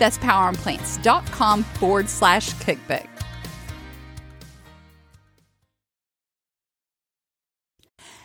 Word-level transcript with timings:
That's 0.00 0.18
poweronplants.com 0.18 1.62
forward 1.62 2.08
slash 2.08 2.52
cookbook. 2.54 3.06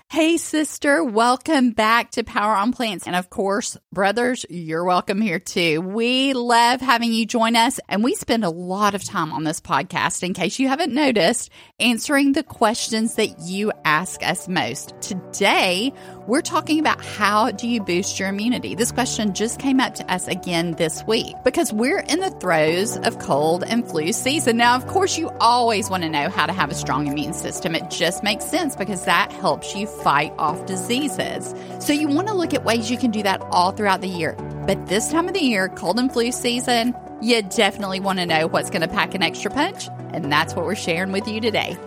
Hey, 0.08 0.38
sister, 0.38 1.04
welcome 1.04 1.72
back 1.72 2.12
to 2.12 2.24
Power 2.24 2.56
on 2.56 2.72
Plants. 2.72 3.06
And 3.06 3.18
of 3.18 3.30
course, 3.30 3.76
brothers, 3.92 4.46
you're 4.50 4.86
welcome 4.86 5.20
here 5.20 5.40
too. 5.40 5.82
We 5.82 6.32
love 6.32 6.80
having 6.80 7.12
you 7.12 7.26
join 7.26 7.58
us, 7.58 7.82
and 7.90 8.02
we 8.02 8.16
spend 8.16 8.46
a 8.46 8.50
lot 8.50 8.96
of 8.96 9.04
time 9.04 9.34
on 9.34 9.44
this 9.44 9.60
podcast, 9.60 10.24
in 10.24 10.34
case 10.34 10.58
you 10.58 10.70
haven't 10.70 10.94
noticed, 10.94 11.50
answering 11.80 12.32
the 12.32 12.44
questions 12.44 13.16
that 13.16 13.42
you 13.42 13.74
ask 13.84 14.26
us 14.26 14.48
most. 14.48 14.94
Today, 15.02 15.92
we're 16.28 16.42
talking 16.42 16.80
about 16.80 17.04
how 17.04 17.52
do 17.52 17.68
you 17.68 17.82
boost 17.82 18.20
your 18.20 18.30
immunity? 18.30 18.74
This 18.74 18.92
question 18.92 19.34
just 19.34 19.60
came 19.60 19.80
up 19.80 19.96
to 19.96 20.12
us 20.12 20.28
again 20.28 20.72
this 20.72 21.06
week 21.06 21.36
because 21.44 21.72
we're 21.72 22.00
in 22.00 22.20
the 22.20 22.32
throes 22.32 22.98
of 22.98 23.20
cold 23.20 23.64
and 23.64 23.88
flu 23.88 24.12
season. 24.12 24.58
Now, 24.58 24.76
of 24.76 24.88
course, 24.88 25.18
you 25.18 25.30
always 25.40 25.90
want 25.90 26.04
to 26.04 26.10
know 26.10 26.30
how 26.30 26.48
to 26.48 26.54
have 26.54 26.72
a 26.72 26.76
strong 26.76 27.06
immune 27.06 27.34
system. 27.34 27.76
It 27.76 27.92
just 27.92 28.24
makes 28.24 28.46
sense 28.46 28.76
because 28.76 29.06
that 29.06 29.32
helps 29.32 29.76
you 29.76 29.86
fight 29.86 30.34
off 30.40 30.66
diseases. 30.66 31.54
So 31.80 31.94
you 31.94 32.08
want 32.08 32.28
to 32.30 32.34
look 32.34 32.56
at 32.56 32.64
ways 32.64 32.90
you 32.90 32.98
can 32.98 33.12
do 33.12 33.22
that 33.22 33.42
all 33.52 33.72
throughout 33.72 34.02
the 34.02 34.10
year. 34.10 34.34
But 34.66 34.88
this 34.88 35.12
time 35.12 35.28
of 35.28 35.36
the 35.36 35.44
year, 35.44 35.70
cold 35.70 36.00
and 36.00 36.12
flu 36.12 36.32
season, 36.32 36.96
you 37.22 37.44
definitely 37.44 38.00
want 38.00 38.18
to 38.18 38.26
know 38.26 38.48
what's 38.48 38.72
going 38.72 38.82
to 38.82 38.88
pack 38.88 39.14
an 39.14 39.22
extra 39.22 39.52
punch. 39.52 39.90
And 40.12 40.32
that's 40.32 40.56
what 40.56 40.66
we're 40.66 40.76
sharing 40.76 41.12
with 41.12 41.28
you 41.28 41.40
today. 41.40 41.78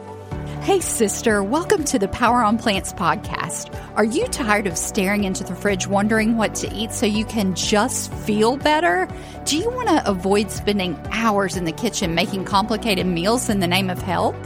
Hey, 0.63 0.81
sister, 0.81 1.43
welcome 1.43 1.85
to 1.85 1.99
the 1.99 2.09
Power 2.09 2.43
on 2.43 2.59
Plants 2.59 2.93
podcast. 2.93 3.75
Are 3.97 4.05
you 4.05 4.27
tired 4.27 4.67
of 4.67 4.77
staring 4.77 5.25
into 5.25 5.43
the 5.43 5.55
fridge 5.55 5.87
wondering 5.87 6.37
what 6.37 6.55
to 6.57 6.71
eat 6.75 6.93
so 6.93 7.07
you 7.07 7.25
can 7.25 7.55
just 7.55 8.13
feel 8.13 8.59
better? 8.59 9.09
Do 9.45 9.57
you 9.57 9.71
want 9.71 9.89
to 9.89 10.07
avoid 10.07 10.51
spending 10.51 11.01
hours 11.11 11.57
in 11.57 11.65
the 11.65 11.73
kitchen 11.73 12.15
making 12.15 12.45
complicated 12.45 13.07
meals 13.07 13.49
in 13.49 13.61
the 13.61 13.67
name 13.67 13.89
of 13.89 14.03
health? 14.03 14.37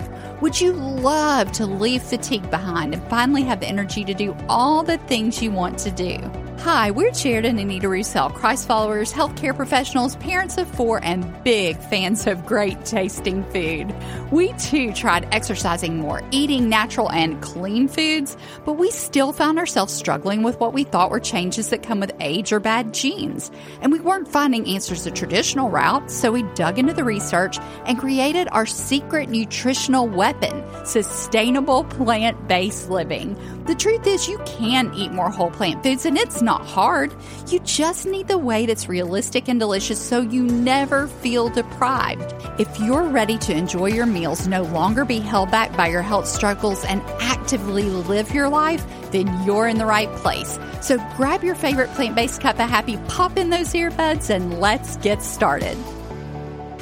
Would 0.41 0.61
you 0.61 0.73
love 0.73 1.51
to 1.53 1.67
leave 1.67 2.03
fatigue 2.03 2.49
behind 2.51 2.95
and 2.95 3.03
finally 3.09 3.43
have 3.43 3.59
the 3.59 3.67
energy 3.67 4.05
to 4.05 4.15
do 4.15 4.37
all 4.49 4.85
the 4.85 4.99
things 4.99 5.43
you 5.43 5.51
want 5.51 5.79
to 5.81 5.91
do? 5.91 6.19
Hi, 6.63 6.93
we're 6.93 7.11
Jared 7.11 7.45
and 7.45 7.59
Anita 7.59 7.89
Roussel, 7.89 8.31
Christ 8.31 8.69
followers, 8.69 9.13
healthcare 9.13 9.55
professionals, 9.55 10.15
parents 10.15 10.59
of 10.59 10.69
four, 10.77 11.01
and 11.03 11.43
big 11.43 11.77
fans 11.77 12.25
of 12.29 12.47
great 12.47 12.85
tasting 12.85 13.43
food. 13.51 13.93
We 14.31 14.53
too 14.53 14.93
tried 14.93 15.27
exercising 15.35 15.99
more, 15.99 16.23
eating 16.31 16.69
natural 16.69 17.11
and 17.11 17.43
clean 17.43 17.89
foods, 17.89 18.37
but 18.65 18.75
we 18.75 18.93
still 18.93 19.33
found 19.33 19.59
ourselves 19.59 19.93
struggling 19.93 20.45
with 20.45 20.61
what 20.61 20.73
we 20.73 20.85
thought 20.85 21.11
were 21.11 21.19
changes 21.19 21.71
that 21.71 21.83
come 21.83 21.99
with 21.99 22.13
age 22.21 22.53
or 22.53 22.61
bad 22.61 22.95
genes. 22.95 23.51
And 23.81 23.91
we 23.91 23.99
weren't 23.99 24.29
finding 24.29 24.69
answers 24.69 25.03
the 25.03 25.11
traditional 25.11 25.69
route, 25.69 26.13
so 26.13 26.31
we 26.31 26.45
dug 26.55 26.79
into 26.79 26.95
the 26.95 27.03
research 27.03 27.59
and 27.87 27.99
created 27.99 28.47
our 28.53 28.67
secret 28.67 29.29
nutritional 29.29 30.07
weapon 30.07 30.63
sustainable 30.85 31.85
plant 31.85 32.49
based 32.49 32.91
living. 32.91 33.37
The 33.67 33.75
truth 33.75 34.07
is, 34.07 34.29
you 34.29 34.39
can 34.47 34.93
eat 34.95 35.13
more 35.13 35.31
whole 35.31 35.51
plant 35.51 35.83
foods, 35.83 36.07
and 36.07 36.17
it's 36.17 36.43
not 36.43 36.52
hard. 36.61 37.15
You 37.49 37.59
just 37.61 38.05
need 38.05 38.29
the 38.29 38.37
way 38.37 38.67
that's 38.67 38.89
realistic 38.89 39.49
and 39.49 39.59
delicious 39.59 39.99
so 39.99 40.21
you 40.21 40.43
never 40.43 41.07
feel 41.07 41.49
deprived. 41.49 42.35
If 42.61 42.79
you're 42.79 43.09
ready 43.09 43.39
to 43.39 43.57
enjoy 43.57 43.87
your 43.87 44.07
meals, 44.07 44.47
no 44.47 44.63
longer 44.63 45.07
be 45.07 45.19
held 45.19 45.51
back 45.51 45.75
by 45.77 45.89
your 45.89 46.03
health 46.03 46.29
struggles, 46.29 46.85
and 46.85 47.01
actively 47.21 47.85
live 47.85 48.33
your 48.33 48.51
life, 48.51 48.85
then 49.11 49.45
you're 49.45 49.69
in 49.69 49.79
the 49.79 49.87
right 49.87 50.13
place. 50.17 50.59
So 50.83 50.99
grab 51.17 51.43
your 51.43 51.55
favorite 51.55 51.91
plant 51.95 52.15
based 52.15 52.41
cup 52.41 52.59
of 52.59 52.69
happy, 52.69 52.99
pop 53.09 53.39
in 53.39 53.51
those 53.51 53.73
earbuds, 53.73 54.29
and 54.29 54.61
let's 54.61 54.97
get 54.99 55.23
started. 55.23 55.79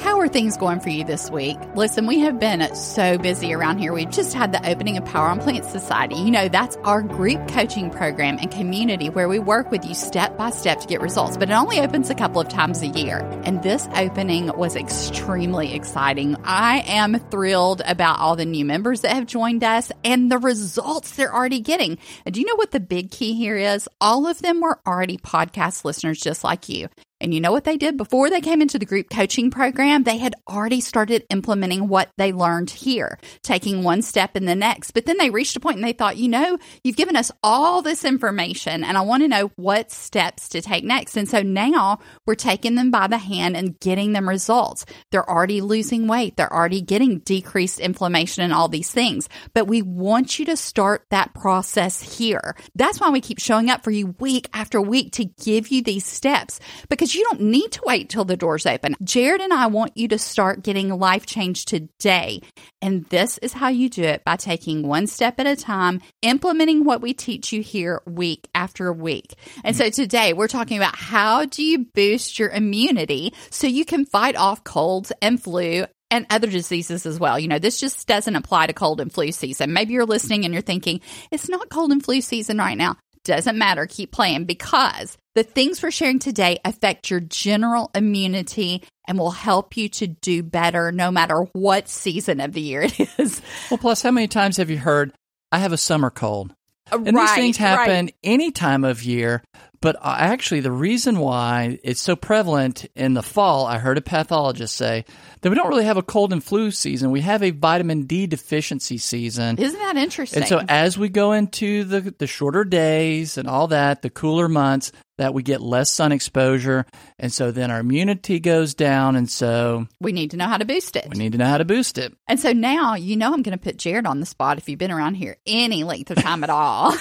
How 0.01 0.19
are 0.19 0.27
things 0.27 0.57
going 0.57 0.79
for 0.79 0.89
you 0.89 1.03
this 1.03 1.29
week? 1.29 1.59
Listen, 1.75 2.07
we 2.07 2.21
have 2.21 2.39
been 2.39 2.73
so 2.75 3.19
busy 3.19 3.53
around 3.53 3.77
here. 3.77 3.93
We've 3.93 4.09
just 4.09 4.33
had 4.33 4.51
the 4.51 4.67
opening 4.67 4.97
of 4.97 5.05
Power 5.05 5.27
on 5.27 5.39
Plant 5.39 5.63
Society. 5.63 6.15
You 6.15 6.31
know, 6.31 6.47
that's 6.47 6.75
our 6.77 7.03
group 7.03 7.47
coaching 7.49 7.91
program 7.91 8.39
and 8.41 8.49
community 8.49 9.11
where 9.11 9.29
we 9.29 9.37
work 9.37 9.69
with 9.69 9.85
you 9.85 9.93
step 9.93 10.39
by 10.39 10.49
step 10.49 10.79
to 10.79 10.87
get 10.87 11.01
results, 11.01 11.37
but 11.37 11.51
it 11.51 11.53
only 11.53 11.79
opens 11.79 12.09
a 12.09 12.15
couple 12.15 12.41
of 12.41 12.49
times 12.49 12.81
a 12.81 12.87
year. 12.87 13.19
And 13.43 13.61
this 13.61 13.87
opening 13.95 14.47
was 14.57 14.75
extremely 14.75 15.75
exciting. 15.75 16.35
I 16.43 16.79
am 16.87 17.19
thrilled 17.29 17.83
about 17.85 18.17
all 18.17 18.35
the 18.35 18.43
new 18.43 18.65
members 18.65 19.01
that 19.01 19.13
have 19.13 19.27
joined 19.27 19.63
us 19.63 19.91
and 20.03 20.31
the 20.31 20.39
results 20.39 21.11
they're 21.11 21.33
already 21.33 21.59
getting. 21.59 21.99
And 22.25 22.33
do 22.33 22.41
you 22.41 22.47
know 22.47 22.55
what 22.55 22.71
the 22.71 22.79
big 22.79 23.11
key 23.11 23.35
here 23.35 23.55
is? 23.55 23.87
All 24.01 24.25
of 24.25 24.39
them 24.39 24.61
were 24.61 24.79
already 24.87 25.17
podcast 25.17 25.85
listeners 25.85 26.19
just 26.19 26.43
like 26.43 26.69
you. 26.69 26.89
And 27.21 27.33
you 27.33 27.39
know 27.39 27.51
what 27.51 27.63
they 27.63 27.77
did 27.77 27.97
before 27.97 28.29
they 28.29 28.41
came 28.41 28.61
into 28.61 28.79
the 28.79 28.85
group 28.85 29.09
coaching 29.09 29.51
program? 29.51 30.03
They 30.03 30.17
had 30.17 30.33
already 30.49 30.81
started 30.81 31.25
implementing 31.29 31.87
what 31.87 32.09
they 32.17 32.33
learned 32.33 32.71
here, 32.71 33.19
taking 33.43 33.83
one 33.83 34.01
step 34.01 34.35
in 34.35 34.45
the 34.45 34.55
next. 34.55 34.91
But 34.91 35.05
then 35.05 35.17
they 35.17 35.29
reached 35.29 35.55
a 35.55 35.59
point 35.59 35.77
and 35.77 35.85
they 35.85 35.93
thought, 35.93 36.17
you 36.17 36.27
know, 36.27 36.57
you've 36.83 36.95
given 36.95 37.15
us 37.15 37.31
all 37.43 37.81
this 37.81 38.03
information 38.03 38.83
and 38.83 38.97
I 38.97 39.01
want 39.01 39.21
to 39.23 39.27
know 39.27 39.51
what 39.55 39.91
steps 39.91 40.49
to 40.49 40.61
take 40.61 40.83
next. 40.83 41.15
And 41.15 41.29
so 41.29 41.41
now 41.41 41.99
we're 42.25 42.35
taking 42.35 42.75
them 42.75 42.89
by 42.89 43.07
the 43.07 43.19
hand 43.19 43.55
and 43.55 43.79
getting 43.79 44.13
them 44.13 44.27
results. 44.27 44.85
They're 45.11 45.29
already 45.29 45.61
losing 45.61 46.07
weight. 46.07 46.37
They're 46.37 46.51
already 46.51 46.81
getting 46.81 47.19
decreased 47.19 47.79
inflammation 47.79 48.43
and 48.43 48.53
all 48.53 48.67
these 48.67 48.91
things. 48.91 49.29
But 49.53 49.67
we 49.67 49.83
want 49.83 50.39
you 50.39 50.45
to 50.45 50.57
start 50.57 51.05
that 51.11 51.33
process 51.35 52.17
here. 52.17 52.55
That's 52.73 52.99
why 52.99 53.09
we 53.09 53.21
keep 53.21 53.39
showing 53.39 53.69
up 53.69 53.83
for 53.83 53.91
you 53.91 54.15
week 54.19 54.49
after 54.53 54.81
week 54.81 55.11
to 55.13 55.25
give 55.25 55.67
you 55.67 55.83
these 55.83 56.05
steps 56.05 56.59
because 56.89 57.10
you 57.15 57.23
don't 57.25 57.41
need 57.41 57.71
to 57.73 57.81
wait 57.85 58.09
till 58.09 58.25
the 58.25 58.37
doors 58.37 58.65
open. 58.65 58.95
Jared 59.03 59.41
and 59.41 59.53
I 59.53 59.67
want 59.67 59.97
you 59.97 60.07
to 60.09 60.17
start 60.17 60.63
getting 60.63 60.89
life 60.89 61.25
change 61.25 61.65
today. 61.65 62.41
And 62.81 63.05
this 63.05 63.37
is 63.39 63.53
how 63.53 63.69
you 63.69 63.89
do 63.89 64.03
it 64.03 64.23
by 64.23 64.35
taking 64.35 64.87
one 64.87 65.07
step 65.07 65.39
at 65.39 65.47
a 65.47 65.55
time, 65.55 66.01
implementing 66.21 66.83
what 66.83 67.01
we 67.01 67.13
teach 67.13 67.51
you 67.51 67.61
here 67.61 68.01
week 68.05 68.47
after 68.53 68.91
week. 68.91 69.35
And 69.63 69.75
so 69.75 69.89
today 69.89 70.33
we're 70.33 70.47
talking 70.47 70.77
about 70.77 70.95
how 70.95 71.45
do 71.45 71.63
you 71.63 71.85
boost 71.93 72.39
your 72.39 72.49
immunity 72.49 73.33
so 73.49 73.67
you 73.67 73.85
can 73.85 74.05
fight 74.05 74.35
off 74.35 74.63
colds 74.63 75.11
and 75.21 75.41
flu 75.41 75.85
and 76.11 76.25
other 76.29 76.47
diseases 76.47 77.05
as 77.05 77.19
well. 77.19 77.39
You 77.39 77.47
know, 77.47 77.59
this 77.59 77.79
just 77.79 78.07
doesn't 78.07 78.35
apply 78.35 78.67
to 78.67 78.73
cold 78.73 78.99
and 78.99 79.11
flu 79.11 79.31
season. 79.31 79.73
Maybe 79.73 79.93
you're 79.93 80.05
listening 80.05 80.43
and 80.45 80.53
you're 80.53 80.61
thinking, 80.61 81.01
it's 81.31 81.49
not 81.49 81.69
cold 81.69 81.91
and 81.91 82.03
flu 82.03 82.21
season 82.21 82.57
right 82.57 82.77
now. 82.77 82.97
Doesn't 83.23 83.57
matter. 83.57 83.85
Keep 83.85 84.11
playing 84.11 84.45
because 84.45 85.17
the 85.35 85.43
things 85.43 85.81
we're 85.81 85.91
sharing 85.91 86.19
today 86.19 86.59
affect 86.65 87.09
your 87.09 87.19
general 87.19 87.89
immunity 87.95 88.83
and 89.07 89.17
will 89.17 89.31
help 89.31 89.77
you 89.77 89.89
to 89.89 90.07
do 90.07 90.43
better 90.43 90.91
no 90.91 91.11
matter 91.11 91.41
what 91.53 91.87
season 91.87 92.39
of 92.39 92.53
the 92.53 92.61
year 92.61 92.81
it 92.83 92.99
is. 93.17 93.41
Well, 93.69 93.77
plus, 93.77 94.01
how 94.01 94.11
many 94.11 94.27
times 94.27 94.57
have 94.57 94.69
you 94.69 94.77
heard, 94.77 95.13
I 95.51 95.59
have 95.59 95.73
a 95.73 95.77
summer 95.77 96.09
cold? 96.09 96.53
And 96.91 97.15
right, 97.15 97.27
these 97.27 97.35
things 97.35 97.57
happen 97.57 98.05
right. 98.05 98.15
any 98.23 98.51
time 98.51 98.83
of 98.83 99.03
year. 99.03 99.43
But 99.81 99.97
actually, 100.03 100.59
the 100.59 100.71
reason 100.71 101.17
why 101.17 101.79
it's 101.83 102.01
so 102.01 102.15
prevalent 102.15 102.85
in 102.95 103.15
the 103.15 103.23
fall, 103.23 103.65
I 103.65 103.79
heard 103.79 103.97
a 103.97 104.01
pathologist 104.01 104.75
say 104.75 105.05
that 105.41 105.49
we 105.49 105.55
don't 105.55 105.69
really 105.69 105.85
have 105.85 105.97
a 105.97 106.03
cold 106.03 106.31
and 106.31 106.43
flu 106.43 106.69
season. 106.69 107.09
We 107.09 107.21
have 107.21 107.41
a 107.41 107.49
vitamin 107.49 108.03
D 108.03 108.27
deficiency 108.27 108.99
season. 108.99 109.57
Isn't 109.57 109.79
that 109.79 109.97
interesting? 109.97 110.43
And 110.43 110.47
so, 110.47 110.61
as 110.69 110.99
we 110.99 111.09
go 111.09 111.31
into 111.31 111.83
the, 111.85 112.13
the 112.15 112.27
shorter 112.27 112.63
days 112.63 113.39
and 113.39 113.47
all 113.47 113.69
that, 113.69 114.03
the 114.03 114.11
cooler 114.11 114.47
months, 114.47 114.91
that 115.21 115.35
we 115.35 115.43
get 115.43 115.61
less 115.61 115.93
sun 115.93 116.11
exposure. 116.11 116.83
And 117.19 117.31
so 117.31 117.51
then 117.51 117.69
our 117.69 117.79
immunity 117.79 118.39
goes 118.39 118.73
down. 118.73 119.15
And 119.15 119.29
so 119.29 119.87
we 119.99 120.11
need 120.11 120.31
to 120.31 120.37
know 120.37 120.47
how 120.47 120.57
to 120.57 120.65
boost 120.65 120.95
it. 120.95 121.07
we 121.09 121.17
need 121.17 121.33
to 121.33 121.37
know 121.37 121.45
how 121.45 121.59
to 121.59 121.65
boost 121.65 121.99
it. 121.99 122.13
And 122.27 122.39
so 122.39 122.53
now, 122.53 122.95
you 122.95 123.15
know, 123.15 123.31
I'm 123.31 123.43
going 123.43 123.57
to 123.57 123.63
put 123.63 123.77
Jared 123.77 124.07
on 124.07 124.19
the 124.19 124.25
spot 124.25 124.57
if 124.57 124.67
you've 124.67 124.79
been 124.79 124.91
around 124.91 125.15
here 125.15 125.37
any 125.45 125.83
length 125.83 126.09
of 126.09 126.17
time 126.17 126.43
at 126.43 126.49
all. 126.49 126.95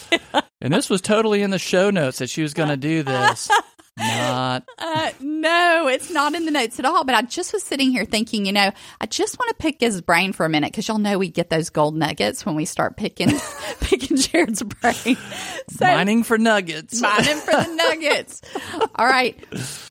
and 0.62 0.72
this 0.72 0.88
was 0.88 1.02
totally 1.02 1.42
in 1.42 1.50
the 1.50 1.58
show 1.58 1.90
notes 1.90 2.18
that 2.18 2.30
she 2.30 2.40
was 2.40 2.54
going 2.54 2.70
to 2.70 2.76
do 2.78 3.02
this. 3.02 3.50
Not. 3.96 4.64
Uh, 4.78 5.10
no, 5.20 5.86
it's 5.88 6.10
not 6.10 6.34
in 6.34 6.46
the 6.46 6.50
notes 6.50 6.78
at 6.78 6.84
all. 6.84 7.04
But 7.04 7.14
I 7.14 7.22
just 7.22 7.52
was 7.52 7.62
sitting 7.62 7.90
here 7.90 8.04
thinking, 8.04 8.44
you 8.46 8.52
know, 8.52 8.72
I 9.00 9.06
just 9.06 9.38
want 9.38 9.50
to 9.50 9.54
pick 9.54 9.80
his 9.80 10.00
brain 10.00 10.32
for 10.32 10.44
a 10.44 10.48
minute 10.48 10.72
because 10.72 10.88
y'all 10.88 10.98
know 10.98 11.18
we 11.18 11.28
get 11.28 11.48
those 11.50 11.70
gold 11.70 11.94
nuggets 11.94 12.44
when 12.44 12.56
we 12.56 12.64
start 12.64 12.96
picking 12.96 13.30
picking 13.80 14.16
Jared's 14.16 14.62
brain. 14.62 15.16
So, 15.66 15.86
mining 15.86 16.24
for 16.24 16.36
nuggets. 16.36 17.00
Mining 17.00 17.38
for 17.38 17.52
the 17.52 17.74
nuggets. 17.74 18.42
all 18.96 19.06
right. 19.06 19.42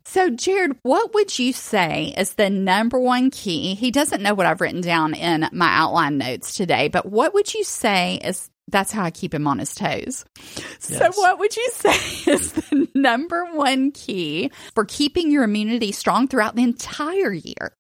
So, 0.06 0.30
Jared, 0.30 0.78
what 0.84 1.16
would 1.16 1.40
you 1.40 1.52
say 1.52 2.14
is 2.16 2.36
the 2.36 2.52
number 2.52 3.00
one 3.00 3.32
key? 3.32 3.74
He 3.74 3.90
doesn't 3.90 4.22
know 4.22 4.36
what 4.36 4.46
I've 4.46 4.62
written 4.62 4.82
down 4.82 5.16
in 5.16 5.50
my 5.52 5.68
outline 5.76 6.20
notes 6.20 6.56
today, 6.56 6.90
but 6.90 7.08
what 7.08 7.34
would 7.34 7.52
you 7.56 7.64
say 7.64 8.20
is 8.24 8.52
that's 8.69 8.92
how 8.92 9.04
I 9.04 9.12
keep 9.12 9.33
him 9.33 9.48
on 9.48 9.60
his 9.60 9.75
toes. 9.75 10.25
Yes. 10.38 10.98
So, 10.98 11.12
what 11.15 11.39
would 11.39 11.56
you 11.56 11.69
say 11.74 11.89
is 12.31 12.54
the 12.54 12.88
number 12.95 13.45
one 13.54 13.92
key 13.92 14.51
for 14.74 14.86
keeping 14.86 15.31
your 15.31 15.44
immunity 15.44 15.92
strong 15.92 16.27
throughout 16.27 16.56
the 16.56 16.63
entire 16.63 17.33
year? 17.33 17.75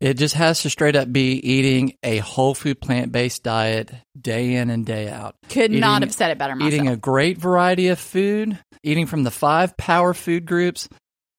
It 0.00 0.14
just 0.14 0.34
has 0.34 0.62
to 0.62 0.70
straight 0.70 0.96
up 0.96 1.12
be 1.12 1.32
eating 1.32 1.98
a 2.02 2.18
whole 2.18 2.54
food 2.54 2.80
plant 2.80 3.12
based 3.12 3.42
diet 3.42 3.92
day 4.18 4.54
in 4.54 4.70
and 4.70 4.86
day 4.86 5.10
out. 5.10 5.36
Could 5.50 5.72
eating, 5.72 5.80
not 5.80 6.00
have 6.02 6.14
said 6.14 6.30
it 6.30 6.38
better 6.38 6.54
myself. 6.54 6.72
Eating 6.72 6.88
a 6.88 6.96
great 6.96 7.36
variety 7.36 7.88
of 7.88 7.98
food, 7.98 8.58
eating 8.82 9.06
from 9.06 9.24
the 9.24 9.30
five 9.30 9.76
power 9.76 10.14
food 10.14 10.46
groups, 10.46 10.88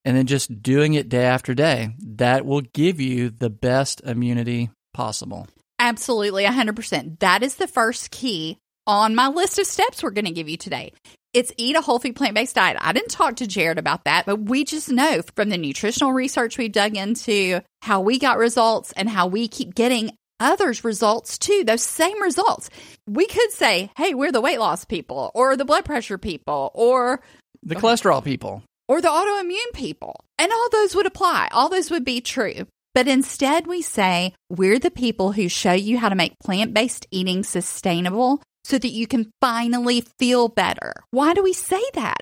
and 0.04 0.16
then 0.16 0.26
just 0.26 0.62
doing 0.62 0.94
it 0.94 1.08
day 1.08 1.24
after 1.24 1.54
day. 1.54 1.90
That 2.16 2.46
will 2.46 2.60
give 2.60 3.00
you 3.00 3.30
the 3.30 3.50
best 3.50 4.00
immunity 4.02 4.70
possible. 4.94 5.48
Absolutely, 5.92 6.44
100%. 6.44 7.18
That 7.18 7.42
is 7.42 7.56
the 7.56 7.68
first 7.68 8.10
key 8.10 8.56
on 8.86 9.14
my 9.14 9.28
list 9.28 9.58
of 9.58 9.66
steps 9.66 10.02
we're 10.02 10.10
going 10.10 10.24
to 10.24 10.30
give 10.30 10.48
you 10.48 10.56
today. 10.56 10.94
It's 11.34 11.52
eat 11.58 11.76
a 11.76 11.82
whole 11.82 11.98
food 11.98 12.16
plant 12.16 12.34
based 12.34 12.54
diet. 12.54 12.78
I 12.80 12.94
didn't 12.94 13.10
talk 13.10 13.36
to 13.36 13.46
Jared 13.46 13.78
about 13.78 14.04
that, 14.04 14.24
but 14.24 14.36
we 14.36 14.64
just 14.64 14.88
know 14.88 15.20
from 15.36 15.50
the 15.50 15.58
nutritional 15.58 16.14
research 16.14 16.56
we've 16.56 16.72
dug 16.72 16.96
into 16.96 17.60
how 17.82 18.00
we 18.00 18.18
got 18.18 18.38
results 18.38 18.92
and 18.96 19.06
how 19.06 19.26
we 19.26 19.48
keep 19.48 19.74
getting 19.74 20.16
others' 20.40 20.82
results 20.82 21.36
too, 21.36 21.62
those 21.66 21.82
same 21.82 22.22
results. 22.22 22.70
We 23.06 23.26
could 23.26 23.52
say, 23.52 23.90
hey, 23.94 24.14
we're 24.14 24.32
the 24.32 24.40
weight 24.40 24.60
loss 24.60 24.86
people 24.86 25.30
or 25.34 25.58
the 25.58 25.66
blood 25.66 25.84
pressure 25.84 26.16
people 26.16 26.70
or 26.72 27.20
the 27.62 27.76
cholesterol 27.76 28.24
people 28.24 28.62
or 28.88 29.02
the 29.02 29.08
autoimmune 29.08 29.74
people. 29.74 30.24
And 30.38 30.50
all 30.50 30.68
those 30.70 30.94
would 30.94 31.06
apply. 31.06 31.50
All 31.52 31.68
those 31.68 31.90
would 31.90 32.04
be 32.06 32.22
true. 32.22 32.66
But 32.94 33.08
instead, 33.08 33.66
we 33.66 33.82
say 33.82 34.34
we're 34.50 34.78
the 34.78 34.90
people 34.90 35.32
who 35.32 35.48
show 35.48 35.72
you 35.72 35.98
how 35.98 36.08
to 36.08 36.14
make 36.14 36.38
plant 36.38 36.74
based 36.74 37.06
eating 37.10 37.42
sustainable 37.42 38.42
so 38.64 38.78
that 38.78 38.88
you 38.88 39.06
can 39.06 39.30
finally 39.40 40.02
feel 40.18 40.48
better. 40.48 40.92
Why 41.10 41.34
do 41.34 41.42
we 41.42 41.52
say 41.52 41.82
that? 41.94 42.18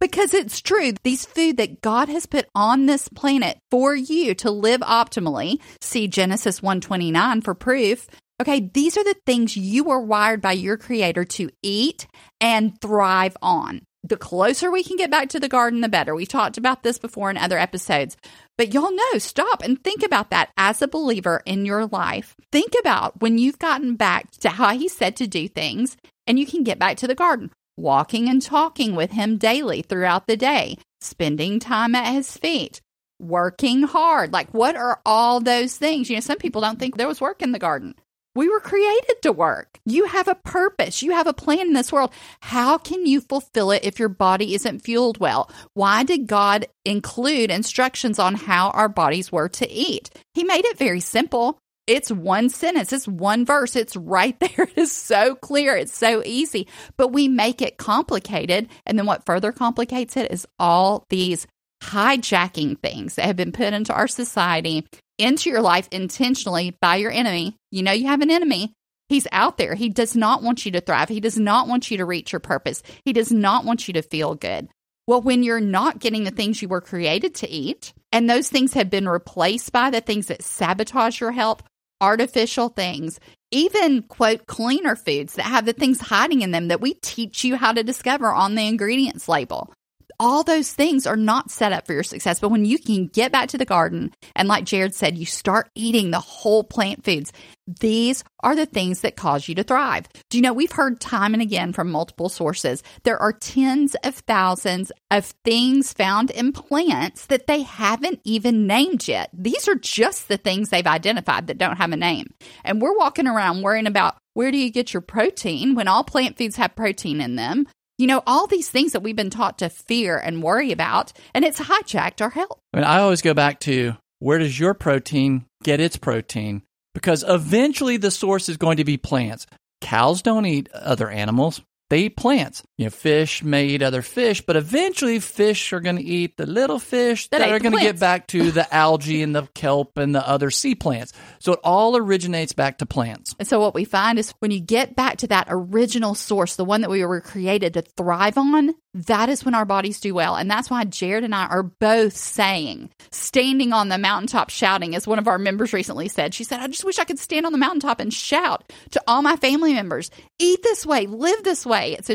Because 0.00 0.34
it's 0.34 0.60
true. 0.60 0.92
These 1.02 1.24
food 1.24 1.56
that 1.58 1.80
God 1.80 2.08
has 2.08 2.26
put 2.26 2.46
on 2.54 2.86
this 2.86 3.08
planet 3.08 3.58
for 3.70 3.94
you 3.94 4.34
to 4.36 4.50
live 4.50 4.80
optimally, 4.80 5.60
see 5.80 6.08
Genesis 6.08 6.62
129 6.62 7.42
for 7.42 7.54
proof. 7.54 8.06
Okay, 8.40 8.70
these 8.74 8.96
are 8.96 9.04
the 9.04 9.16
things 9.24 9.56
you 9.56 9.84
were 9.84 10.00
wired 10.00 10.42
by 10.42 10.52
your 10.52 10.76
creator 10.76 11.24
to 11.24 11.50
eat 11.62 12.06
and 12.40 12.78
thrive 12.80 13.36
on 13.40 13.82
the 14.04 14.16
closer 14.18 14.70
we 14.70 14.84
can 14.84 14.96
get 14.96 15.10
back 15.10 15.30
to 15.30 15.40
the 15.40 15.48
garden, 15.48 15.80
the 15.80 15.88
better. 15.88 16.14
We've 16.14 16.28
talked 16.28 16.58
about 16.58 16.82
this 16.82 16.98
before 16.98 17.30
in 17.30 17.38
other 17.38 17.58
episodes, 17.58 18.18
but 18.58 18.74
y'all 18.74 18.94
know, 18.94 19.18
stop 19.18 19.62
and 19.62 19.82
think 19.82 20.04
about 20.04 20.30
that 20.30 20.50
as 20.58 20.82
a 20.82 20.88
believer 20.88 21.42
in 21.46 21.64
your 21.64 21.86
life. 21.86 22.36
Think 22.52 22.74
about 22.78 23.20
when 23.22 23.38
you've 23.38 23.58
gotten 23.58 23.96
back 23.96 24.30
to 24.42 24.50
how 24.50 24.76
he 24.76 24.88
said 24.88 25.16
to 25.16 25.26
do 25.26 25.48
things 25.48 25.96
and 26.26 26.38
you 26.38 26.44
can 26.44 26.64
get 26.64 26.78
back 26.78 26.98
to 26.98 27.06
the 27.06 27.14
garden, 27.14 27.50
walking 27.78 28.28
and 28.28 28.42
talking 28.42 28.94
with 28.94 29.12
him 29.12 29.38
daily 29.38 29.80
throughout 29.80 30.26
the 30.26 30.36
day, 30.36 30.76
spending 31.00 31.58
time 31.58 31.94
at 31.94 32.12
his 32.12 32.36
feet, 32.36 32.82
working 33.18 33.84
hard. 33.84 34.34
Like, 34.34 34.52
what 34.52 34.76
are 34.76 35.00
all 35.06 35.40
those 35.40 35.76
things? 35.78 36.10
You 36.10 36.16
know, 36.16 36.20
some 36.20 36.38
people 36.38 36.60
don't 36.60 36.78
think 36.78 36.96
there 36.96 37.08
was 37.08 37.22
work 37.22 37.40
in 37.40 37.52
the 37.52 37.58
garden. 37.58 37.94
We 38.34 38.48
were 38.48 38.60
created 38.60 39.22
to 39.22 39.32
work. 39.32 39.78
You 39.84 40.06
have 40.06 40.26
a 40.26 40.34
purpose. 40.34 41.02
You 41.02 41.12
have 41.12 41.28
a 41.28 41.32
plan 41.32 41.60
in 41.60 41.72
this 41.72 41.92
world. 41.92 42.12
How 42.40 42.78
can 42.78 43.06
you 43.06 43.20
fulfill 43.20 43.70
it 43.70 43.84
if 43.84 43.98
your 43.98 44.08
body 44.08 44.54
isn't 44.54 44.80
fueled 44.80 45.18
well? 45.18 45.50
Why 45.74 46.02
did 46.02 46.26
God 46.26 46.66
include 46.84 47.50
instructions 47.50 48.18
on 48.18 48.34
how 48.34 48.70
our 48.70 48.88
bodies 48.88 49.30
were 49.30 49.48
to 49.50 49.70
eat? 49.70 50.10
He 50.34 50.42
made 50.42 50.64
it 50.64 50.78
very 50.78 51.00
simple. 51.00 51.58
It's 51.86 52.10
one 52.10 52.48
sentence, 52.48 52.94
it's 52.94 53.06
one 53.06 53.44
verse, 53.44 53.76
it's 53.76 53.94
right 53.94 54.38
there. 54.40 54.50
It 54.64 54.78
is 54.78 54.90
so 54.90 55.34
clear, 55.34 55.76
it's 55.76 55.96
so 55.96 56.22
easy, 56.24 56.66
but 56.96 57.12
we 57.12 57.28
make 57.28 57.60
it 57.60 57.76
complicated. 57.76 58.68
And 58.86 58.98
then 58.98 59.06
what 59.06 59.26
further 59.26 59.52
complicates 59.52 60.16
it 60.16 60.32
is 60.32 60.46
all 60.58 61.04
these 61.10 61.46
hijacking 61.90 62.78
things 62.80 63.14
that 63.14 63.26
have 63.26 63.36
been 63.36 63.52
put 63.52 63.72
into 63.72 63.92
our 63.92 64.08
society 64.08 64.86
into 65.18 65.50
your 65.50 65.60
life 65.60 65.88
intentionally 65.92 66.76
by 66.80 66.96
your 66.96 67.10
enemy. 67.10 67.56
You 67.70 67.82
know, 67.82 67.92
you 67.92 68.08
have 68.08 68.20
an 68.20 68.30
enemy. 68.30 68.72
He's 69.08 69.26
out 69.32 69.58
there. 69.58 69.74
He 69.74 69.88
does 69.88 70.16
not 70.16 70.42
want 70.42 70.64
you 70.64 70.72
to 70.72 70.80
thrive. 70.80 71.08
He 71.08 71.20
does 71.20 71.38
not 71.38 71.68
want 71.68 71.90
you 71.90 71.98
to 71.98 72.04
reach 72.04 72.32
your 72.32 72.40
purpose. 72.40 72.82
He 73.04 73.12
does 73.12 73.30
not 73.30 73.64
want 73.64 73.86
you 73.86 73.94
to 73.94 74.02
feel 74.02 74.34
good. 74.34 74.68
Well, 75.06 75.20
when 75.20 75.42
you're 75.42 75.60
not 75.60 75.98
getting 75.98 76.24
the 76.24 76.30
things 76.30 76.62
you 76.62 76.68
were 76.68 76.80
created 76.80 77.34
to 77.36 77.48
eat, 77.48 77.92
and 78.10 78.28
those 78.28 78.48
things 78.48 78.72
have 78.72 78.88
been 78.88 79.08
replaced 79.08 79.70
by 79.72 79.90
the 79.90 80.00
things 80.00 80.26
that 80.28 80.42
sabotage 80.42 81.20
your 81.20 81.32
health, 81.32 81.62
artificial 82.00 82.70
things, 82.70 83.20
even 83.50 84.02
quote 84.02 84.46
cleaner 84.46 84.96
foods 84.96 85.34
that 85.34 85.44
have 85.44 85.66
the 85.66 85.74
things 85.74 86.00
hiding 86.00 86.40
in 86.40 86.50
them 86.50 86.68
that 86.68 86.80
we 86.80 86.94
teach 86.94 87.44
you 87.44 87.56
how 87.56 87.72
to 87.72 87.84
discover 87.84 88.32
on 88.32 88.54
the 88.54 88.66
ingredients 88.66 89.28
label 89.28 89.70
all 90.18 90.42
those 90.42 90.72
things 90.72 91.06
are 91.06 91.16
not 91.16 91.50
set 91.50 91.72
up 91.72 91.86
for 91.86 91.92
your 91.92 92.02
success. 92.02 92.40
But 92.40 92.50
when 92.50 92.64
you 92.64 92.78
can 92.78 93.06
get 93.06 93.32
back 93.32 93.48
to 93.50 93.58
the 93.58 93.64
garden 93.64 94.12
and, 94.34 94.48
like 94.48 94.64
Jared 94.64 94.94
said, 94.94 95.18
you 95.18 95.26
start 95.26 95.70
eating 95.74 96.10
the 96.10 96.20
whole 96.20 96.64
plant 96.64 97.04
foods, 97.04 97.32
these 97.66 98.24
are 98.40 98.54
the 98.54 98.66
things 98.66 99.00
that 99.00 99.16
cause 99.16 99.48
you 99.48 99.54
to 99.54 99.62
thrive. 99.62 100.06
Do 100.28 100.36
you 100.36 100.42
know 100.42 100.52
we've 100.52 100.72
heard 100.72 101.00
time 101.00 101.32
and 101.32 101.42
again 101.42 101.72
from 101.72 101.90
multiple 101.90 102.28
sources 102.28 102.82
there 103.04 103.20
are 103.20 103.32
tens 103.32 103.96
of 104.04 104.16
thousands 104.16 104.92
of 105.10 105.24
things 105.44 105.92
found 105.92 106.30
in 106.30 106.52
plants 106.52 107.26
that 107.26 107.46
they 107.46 107.62
haven't 107.62 108.20
even 108.24 108.66
named 108.66 109.08
yet. 109.08 109.30
These 109.32 109.68
are 109.68 109.74
just 109.74 110.28
the 110.28 110.36
things 110.36 110.68
they've 110.68 110.86
identified 110.86 111.46
that 111.46 111.58
don't 111.58 111.76
have 111.76 111.92
a 111.92 111.96
name. 111.96 112.34
And 112.64 112.82
we're 112.82 112.96
walking 112.96 113.26
around 113.26 113.62
worrying 113.62 113.86
about 113.86 114.16
where 114.34 114.50
do 114.50 114.58
you 114.58 114.70
get 114.70 114.92
your 114.92 115.00
protein 115.00 115.74
when 115.74 115.88
all 115.88 116.04
plant 116.04 116.36
foods 116.36 116.56
have 116.56 116.76
protein 116.76 117.20
in 117.20 117.36
them? 117.36 117.66
You 117.98 118.06
know, 118.06 118.22
all 118.26 118.46
these 118.46 118.68
things 118.68 118.92
that 118.92 119.02
we've 119.02 119.14
been 119.14 119.30
taught 119.30 119.58
to 119.58 119.68
fear 119.68 120.18
and 120.18 120.42
worry 120.42 120.72
about, 120.72 121.12
and 121.32 121.44
it's 121.44 121.60
hijacked 121.60 122.20
our 122.20 122.30
health. 122.30 122.58
I 122.72 122.78
mean, 122.78 122.84
I 122.84 122.98
always 122.98 123.22
go 123.22 123.34
back 123.34 123.60
to 123.60 123.96
where 124.18 124.38
does 124.38 124.58
your 124.58 124.74
protein 124.74 125.44
get 125.62 125.80
its 125.80 125.96
protein? 125.96 126.62
Because 126.92 127.24
eventually 127.26 127.96
the 127.96 128.10
source 128.10 128.48
is 128.48 128.56
going 128.56 128.78
to 128.78 128.84
be 128.84 128.96
plants. 128.96 129.46
Cows 129.80 130.22
don't 130.22 130.46
eat 130.46 130.70
other 130.72 131.08
animals 131.08 131.60
they 131.90 132.00
eat 132.00 132.16
plants. 132.16 132.62
You 132.76 132.86
know, 132.86 132.90
fish 132.90 133.44
may 133.44 133.66
eat 133.66 133.82
other 133.82 134.02
fish, 134.02 134.40
but 134.40 134.56
eventually 134.56 135.20
fish 135.20 135.72
are 135.72 135.78
going 135.78 135.94
to 135.96 136.02
eat 136.02 136.36
the 136.36 136.46
little 136.46 136.80
fish 136.80 137.28
that, 137.28 137.38
that 137.38 137.52
are 137.52 137.60
going 137.60 137.76
to 137.76 137.80
get 137.80 138.00
back 138.00 138.26
to 138.28 138.50
the 138.50 138.72
algae 138.74 139.22
and 139.22 139.34
the 139.34 139.46
kelp 139.54 139.96
and 139.96 140.12
the 140.12 140.28
other 140.28 140.50
sea 140.50 140.74
plants. 140.74 141.12
So 141.38 141.52
it 141.52 141.60
all 141.62 141.96
originates 141.96 142.52
back 142.52 142.78
to 142.78 142.86
plants. 142.86 143.36
And 143.38 143.46
so 143.46 143.60
what 143.60 143.74
we 143.74 143.84
find 143.84 144.18
is 144.18 144.34
when 144.40 144.50
you 144.50 144.58
get 144.58 144.96
back 144.96 145.18
to 145.18 145.28
that 145.28 145.46
original 145.50 146.16
source, 146.16 146.56
the 146.56 146.64
one 146.64 146.80
that 146.80 146.90
we 146.90 147.04
were 147.04 147.20
created 147.20 147.74
to 147.74 147.82
thrive 147.82 148.36
on, 148.36 148.74
that 148.94 149.28
is 149.28 149.44
when 149.44 149.54
our 149.54 149.64
bodies 149.64 150.00
do 150.00 150.14
well. 150.14 150.36
And 150.36 150.50
that's 150.50 150.70
why 150.70 150.84
Jared 150.84 151.24
and 151.24 151.34
I 151.34 151.46
are 151.46 151.62
both 151.62 152.16
saying, 152.16 152.90
standing 153.10 153.72
on 153.72 153.88
the 153.88 153.98
mountaintop 153.98 154.50
shouting, 154.50 154.94
as 154.94 155.06
one 155.06 155.18
of 155.18 155.28
our 155.28 155.38
members 155.38 155.72
recently 155.72 156.08
said. 156.08 156.32
She 156.32 156.44
said, 156.44 156.60
I 156.60 156.68
just 156.68 156.84
wish 156.84 156.98
I 156.98 157.04
could 157.04 157.18
stand 157.18 157.46
on 157.46 157.52
the 157.52 157.58
mountaintop 157.58 158.00
and 158.00 158.14
shout 158.14 158.72
to 158.92 159.02
all 159.06 159.22
my 159.22 159.36
family 159.36 159.74
members 159.74 160.10
eat 160.38 160.62
this 160.62 160.86
way, 160.86 161.06
live 161.06 161.42
this 161.42 161.66
way. 161.66 161.94
It's 161.94 162.10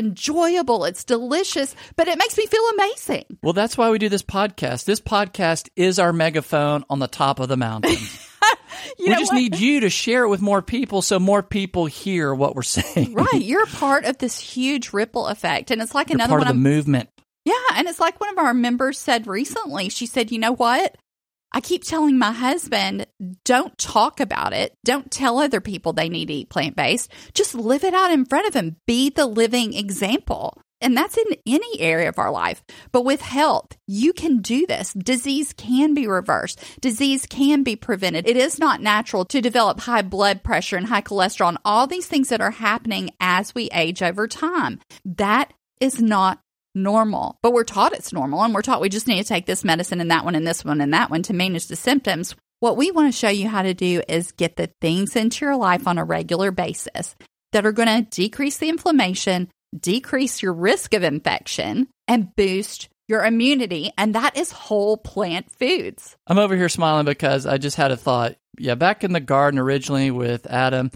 enjoyable, 0.50 0.84
it's 0.84 1.04
delicious, 1.04 1.74
but 1.96 2.08
it 2.08 2.18
makes 2.18 2.36
me 2.36 2.46
feel 2.46 2.62
amazing. 2.74 3.24
Well, 3.42 3.52
that's 3.52 3.78
why 3.78 3.90
we 3.90 3.98
do 3.98 4.08
this 4.08 4.22
podcast. 4.22 4.84
This 4.84 5.00
podcast 5.00 5.68
is 5.76 5.98
our 5.98 6.12
megaphone 6.12 6.84
on 6.90 6.98
the 6.98 7.08
top 7.08 7.40
of 7.40 7.48
the 7.48 7.56
mountain. 7.56 7.96
we 8.98 9.06
just 9.06 9.32
what? 9.32 9.38
need 9.38 9.58
you 9.58 9.80
to 9.80 9.90
share 9.90 10.24
it 10.24 10.28
with 10.28 10.40
more 10.40 10.62
people 10.62 11.02
so 11.02 11.18
more 11.18 11.42
people 11.42 11.86
hear 11.86 12.34
what 12.34 12.54
we're 12.54 12.62
saying. 12.62 13.14
Right. 13.14 13.42
You're 13.42 13.66
part 13.66 14.04
of 14.04 14.18
this 14.18 14.38
huge 14.38 14.92
ripple 14.92 15.26
effect. 15.26 15.70
And 15.70 15.80
it's 15.80 15.94
like 15.94 16.10
You're 16.10 16.16
another 16.16 16.30
part 16.30 16.40
one 16.42 16.48
of 16.48 16.56
the 16.56 16.60
movement. 16.60 17.08
Yeah. 17.44 17.54
And 17.74 17.88
it's 17.88 18.00
like 18.00 18.20
one 18.20 18.30
of 18.30 18.38
our 18.38 18.54
members 18.54 18.98
said 18.98 19.26
recently. 19.26 19.88
She 19.88 20.06
said, 20.06 20.30
you 20.30 20.38
know 20.38 20.52
what? 20.52 20.96
I 21.52 21.60
keep 21.60 21.84
telling 21.84 22.18
my 22.18 22.32
husband, 22.32 23.06
don't 23.44 23.76
talk 23.76 24.20
about 24.20 24.52
it. 24.52 24.74
Don't 24.84 25.10
tell 25.10 25.38
other 25.38 25.60
people 25.60 25.92
they 25.92 26.08
need 26.08 26.26
to 26.26 26.34
eat 26.34 26.50
plant 26.50 26.76
based. 26.76 27.10
Just 27.34 27.54
live 27.54 27.84
it 27.84 27.94
out 27.94 28.12
in 28.12 28.24
front 28.24 28.46
of 28.46 28.52
them. 28.52 28.76
Be 28.86 29.10
the 29.10 29.26
living 29.26 29.74
example. 29.74 30.60
And 30.80 30.96
that's 30.96 31.18
in 31.18 31.36
any 31.46 31.80
area 31.80 32.08
of 32.08 32.18
our 32.18 32.30
life. 32.30 32.62
But 32.90 33.04
with 33.04 33.20
health, 33.20 33.76
you 33.86 34.12
can 34.12 34.40
do 34.40 34.66
this. 34.66 34.94
Disease 34.94 35.52
can 35.52 35.92
be 35.92 36.06
reversed. 36.06 36.58
Disease 36.80 37.26
can 37.26 37.62
be 37.62 37.76
prevented. 37.76 38.26
It 38.26 38.36
is 38.36 38.58
not 38.58 38.80
natural 38.80 39.26
to 39.26 39.42
develop 39.42 39.80
high 39.80 40.02
blood 40.02 40.42
pressure 40.42 40.76
and 40.76 40.86
high 40.86 41.02
cholesterol 41.02 41.48
and 41.48 41.58
all 41.64 41.86
these 41.86 42.06
things 42.06 42.30
that 42.30 42.40
are 42.40 42.50
happening 42.50 43.10
as 43.20 43.54
we 43.54 43.68
age 43.74 44.02
over 44.02 44.26
time. 44.26 44.80
That 45.04 45.52
is 45.80 46.00
not 46.00 46.40
normal, 46.74 47.38
but 47.42 47.52
we're 47.52 47.64
taught 47.64 47.92
it's 47.92 48.12
normal 48.12 48.42
and 48.42 48.54
we're 48.54 48.62
taught 48.62 48.80
we 48.80 48.88
just 48.88 49.06
need 49.06 49.20
to 49.22 49.28
take 49.28 49.46
this 49.46 49.64
medicine 49.64 50.00
and 50.00 50.10
that 50.10 50.24
one 50.24 50.34
and 50.34 50.46
this 50.46 50.64
one 50.64 50.80
and 50.80 50.94
that 50.94 51.10
one 51.10 51.22
to 51.24 51.32
manage 51.32 51.66
the 51.66 51.76
symptoms. 51.76 52.34
What 52.60 52.76
we 52.76 52.90
want 52.90 53.12
to 53.12 53.18
show 53.18 53.28
you 53.28 53.48
how 53.48 53.62
to 53.62 53.74
do 53.74 54.02
is 54.08 54.32
get 54.32 54.56
the 54.56 54.70
things 54.80 55.16
into 55.16 55.44
your 55.44 55.56
life 55.56 55.86
on 55.86 55.98
a 55.98 56.04
regular 56.04 56.50
basis 56.50 57.16
that 57.52 57.66
are 57.66 57.72
going 57.72 57.88
to 57.88 58.08
decrease 58.10 58.58
the 58.58 58.68
inflammation, 58.68 59.48
decrease 59.78 60.42
your 60.42 60.52
risk 60.52 60.94
of 60.94 61.02
infection, 61.02 61.88
and 62.06 62.34
boost 62.36 62.88
your 63.08 63.24
immunity. 63.24 63.92
And 63.98 64.14
that 64.14 64.36
is 64.36 64.52
whole 64.52 64.96
plant 64.96 65.50
foods. 65.50 66.16
I'm 66.26 66.38
over 66.38 66.54
here 66.54 66.68
smiling 66.68 67.06
because 67.06 67.46
I 67.46 67.58
just 67.58 67.76
had 67.76 67.90
a 67.90 67.96
thought. 67.96 68.36
Yeah, 68.58 68.74
back 68.74 69.04
in 69.04 69.12
the 69.12 69.20
garden 69.20 69.58
originally 69.58 70.10
with 70.10 70.46
Adam, 70.46 70.90